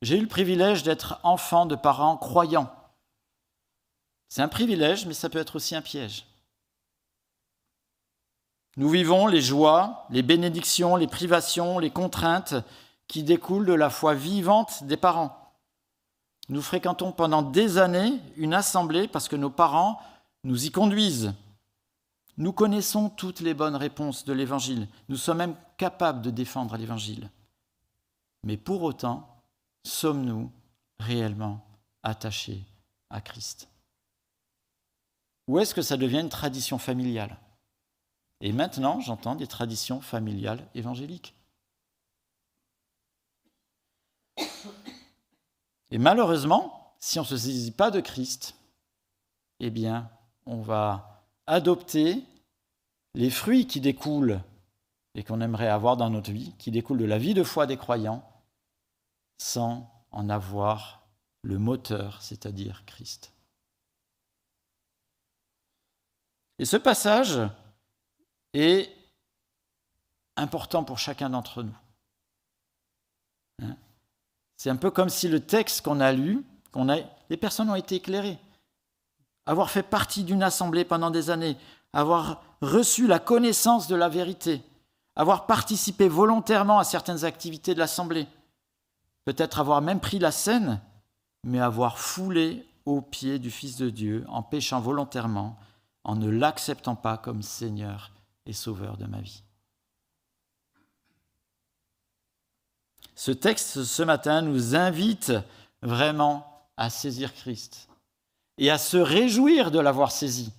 J'ai 0.04 0.18
eu 0.18 0.22
le 0.22 0.28
privilège 0.28 0.84
d'être 0.84 1.20
enfant 1.24 1.66
de 1.66 1.74
parents 1.74 2.16
croyants. 2.16 2.72
C'est 4.30 4.44
un 4.44 4.48
privilège, 4.48 5.08
mais 5.08 5.16
ça 5.16 5.30
peut 5.30 5.40
être 5.40 5.56
aussi 5.56 5.76
un 5.76 5.82
piège. 5.82 6.28
Nous 8.76 8.90
vivons 8.90 9.26
les 9.26 9.42
joies, 9.42 10.06
les 10.12 10.22
bénédictions, 10.22 10.96
les 10.96 11.08
privations, 11.08 11.80
les 11.80 11.90
contraintes 11.90 12.54
qui 13.08 13.24
découlent 13.24 13.66
de 13.66 13.74
la 13.74 13.90
foi 13.90 14.14
vivante 14.14 14.84
des 14.84 14.98
parents. 14.98 15.56
Nous 16.50 16.62
fréquentons 16.62 17.12
pendant 17.12 17.42
des 17.42 17.80
années 17.80 18.22
une 18.36 18.54
assemblée 18.54 19.08
parce 19.08 19.28
que 19.28 19.36
nos 19.36 19.50
parents 19.50 20.00
nous 20.44 20.68
y 20.68 20.70
conduisent, 20.70 21.34
nous 22.38 22.54
connaissons 22.54 23.10
toutes 23.10 23.40
les 23.40 23.54
bonnes 23.54 23.76
réponses 23.76 24.24
de 24.24 24.34
l'Évangile. 24.34 24.88
Nous 25.10 25.18
sommes 25.18 25.38
même 25.38 25.56
capables 25.78 26.22
de 26.22 26.30
défendre 26.30 26.78
l'Évangile. 26.78 27.32
Mais 28.44 28.58
pour 28.58 28.84
autant, 28.84 29.44
sommes-nous 29.84 30.52
réellement 31.00 31.66
attachés 32.04 32.64
à 33.10 33.22
Christ? 33.22 33.70
Ou 35.48 35.60
est-ce 35.60 35.74
que 35.74 35.82
ça 35.82 35.98
devient 35.98 36.20
une 36.20 36.30
tradition 36.30 36.78
familiale? 36.78 37.38
Et 38.42 38.52
maintenant, 38.52 39.00
j'entends 39.00 39.36
des 39.36 39.48
traditions 39.48 40.02
familiales 40.02 40.68
évangéliques. 40.76 41.34
Et 45.90 45.98
malheureusement, 45.98 46.96
si 47.00 47.18
on 47.18 47.24
ne 47.24 47.28
se 47.28 47.38
saisit 47.38 47.72
pas 47.72 47.90
de 47.90 48.02
Christ, 48.02 48.56
eh 49.60 49.72
bien, 49.72 50.12
on 50.46 50.62
va 50.62 51.17
adopter 51.48 52.24
les 53.16 53.30
fruits 53.30 53.66
qui 53.66 53.82
découlent 53.82 54.42
et 55.16 55.24
qu'on 55.24 55.42
aimerait 55.42 55.68
avoir 55.68 55.98
dans 55.98 56.10
notre 56.10 56.32
vie, 56.32 56.54
qui 56.60 56.70
découlent 56.70 57.00
de 57.00 57.06
la 57.06 57.18
vie 57.18 57.34
de 57.34 57.44
foi 57.44 57.66
des 57.66 57.78
croyants, 57.78 58.24
sans 59.40 59.90
en 60.12 60.30
avoir 60.30 61.08
le 61.42 61.58
moteur, 61.58 62.22
c'est-à-dire 62.22 62.86
Christ. 62.86 63.34
Et 66.60 66.66
ce 66.66 66.78
passage 66.78 67.40
est 68.54 68.92
important 70.36 70.84
pour 70.84 71.00
chacun 71.00 71.30
d'entre 71.30 71.64
nous. 71.64 71.78
Hein? 73.64 73.76
C'est 74.56 74.70
un 74.70 74.76
peu 74.76 74.92
comme 74.92 75.10
si 75.10 75.28
le 75.28 75.40
texte 75.40 75.82
qu'on 75.82 76.00
a 76.00 76.12
lu, 76.12 76.44
les 77.30 77.38
personnes 77.38 77.70
ont 77.70 77.76
été 77.76 77.96
éclairées 77.96 78.38
avoir 79.48 79.72
fait 79.72 79.84
partie 79.84 80.24
d'une 80.24 80.44
assemblée 80.44 80.84
pendant 80.86 81.10
des 81.10 81.30
années, 81.30 81.58
avoir 81.94 82.44
reçu 82.62 83.08
la 83.08 83.18
connaissance 83.18 83.88
de 83.88 83.96
la 83.96 84.10
vérité, 84.10 84.62
avoir 85.16 85.48
participé 85.48 86.10
volontairement 86.10 86.80
à 86.80 86.84
certaines 86.84 87.24
activités 87.24 87.74
de 87.74 87.80
l'assemblée, 87.80 88.28
peut-être 89.26 89.60
avoir 89.60 89.82
même 89.82 90.02
pris 90.02 90.20
la 90.20 90.32
scène, 90.32 90.82
mais 91.44 91.60
avoir 91.60 91.98
foulé 91.98 92.68
aux 92.86 93.02
pieds 93.02 93.40
du 93.40 93.50
Fils 93.50 93.78
de 93.78 93.90
Dieu 93.90 94.26
en 94.28 94.44
péchant 94.44 94.82
volontairement, 94.82 95.58
en 96.04 96.16
ne 96.16 96.30
l'acceptant 96.30 96.96
pas 96.96 97.18
comme 97.18 97.42
Seigneur 97.42 98.12
et 98.46 98.54
Sauveur 98.54 98.98
de 98.98 99.06
ma 99.06 99.22
vie. 99.22 99.44
Ce 103.16 103.32
texte 103.32 103.84
ce 103.84 104.04
matin 104.04 104.42
nous 104.42 104.76
invite 104.76 105.34
vraiment 105.82 106.68
à 106.78 106.90
saisir 106.90 107.34
Christ 107.34 107.88
et 108.58 108.70
à 108.70 108.78
se 108.78 108.98
réjouir 108.98 109.72
de 109.72 109.80
l'avoir 109.80 110.12
saisi. 110.12 110.52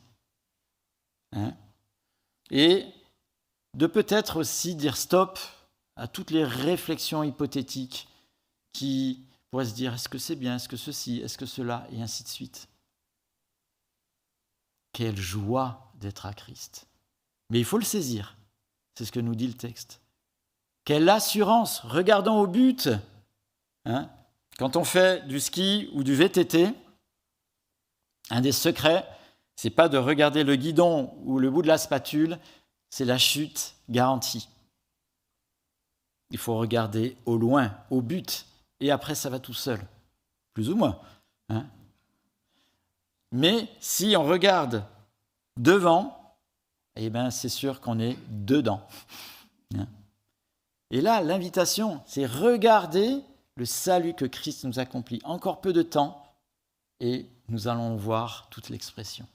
Hein? 1.33 1.55
Et 2.51 2.87
de 3.75 3.87
peut-être 3.87 4.39
aussi 4.39 4.75
dire 4.75 4.97
stop 4.97 5.39
à 5.97 6.09
toutes 6.09 6.31
les 6.31 6.45
réflexions 6.45 7.23
hypothétiques 7.23 8.09
qui 8.73 9.25
pourraient 9.51 9.67
se 9.67 9.75
dire 9.75 9.95
est-ce 9.95 10.09
que 10.09 10.19
c'est 10.19 10.37
bien, 10.37 10.57
est-ce 10.57 10.69
que 10.69 10.77
ceci, 10.77 11.19
est-ce 11.19 11.39
que 11.39 11.47
cela, 11.47 11.87
et 11.93 12.01
ainsi 12.01 12.23
de 12.23 12.29
suite. 12.29 12.69
Quelle 14.93 15.17
joie 15.17 15.93
d'être 15.95 16.27
à 16.27 16.33
Christ. 16.33 16.87
Mais 17.51 17.59
il 17.59 17.65
faut 17.65 17.79
le 17.79 17.85
saisir. 17.85 18.37
C'est 18.97 19.05
ce 19.05 19.13
que 19.13 19.21
nous 19.21 19.35
dit 19.35 19.47
le 19.47 19.55
texte. 19.55 20.01
Quelle 20.85 21.09
assurance 21.09 21.81
Regardons 21.81 22.41
au 22.41 22.47
but. 22.47 22.89
Hein? 23.85 24.11
Quand 24.59 24.77
on 24.77 24.85
fait 24.85 25.27
du 25.29 25.41
ski 25.41 25.89
ou 25.93 26.03
du 26.03 26.15
VTT, 26.15 26.75
un 28.31 28.41
des 28.41 28.53
secrets, 28.53 29.07
c'est 29.57 29.71
pas 29.71 29.89
de 29.89 29.99
regarder 29.99 30.45
le 30.45 30.57
guidon 30.57 31.15
ou 31.25 31.39
le 31.39 31.51
bout 31.51 31.63
de 31.63 31.69
la 31.69 31.79
spatule, 31.79 32.39
c'est 32.91 33.05
la 33.05 33.19
chute 33.19 33.75
garantie. 33.89 34.49
Il 36.31 36.39
faut 36.39 36.57
regarder 36.57 37.17
au 37.27 37.37
loin, 37.37 37.75
au 37.91 38.03
but, 38.03 38.47
et 38.81 38.91
après 38.91 39.15
ça 39.15 39.31
va 39.31 39.39
tout 39.39 39.55
seul, 39.55 39.81
plus 40.53 40.71
ou 40.71 40.77
moins. 40.77 41.01
Hein. 41.49 41.67
Mais 43.33 43.69
si 43.81 44.15
on 44.17 44.25
regarde 44.25 44.85
devant, 45.59 46.37
eh 46.97 47.11
ben 47.11 47.31
c'est 47.31 47.49
sûr 47.49 47.81
qu'on 47.81 47.99
est 47.99 48.19
dedans. 48.29 48.87
Hein. 49.77 49.87
Et 50.91 51.01
là, 51.01 51.21
l'invitation, 51.21 52.01
c'est 52.07 52.27
regarder 52.27 53.23
le 53.57 53.65
salut 53.65 54.15
que 54.15 54.25
Christ 54.25 54.65
nous 54.65 54.79
accomplit. 54.79 55.21
Encore 55.25 55.61
peu 55.61 55.73
de 55.73 55.83
temps, 55.83 56.25
et 57.01 57.27
nous 57.49 57.69
allons 57.69 57.97
voir 57.97 58.49
toute 58.51 58.69
l'expression. 58.69 59.27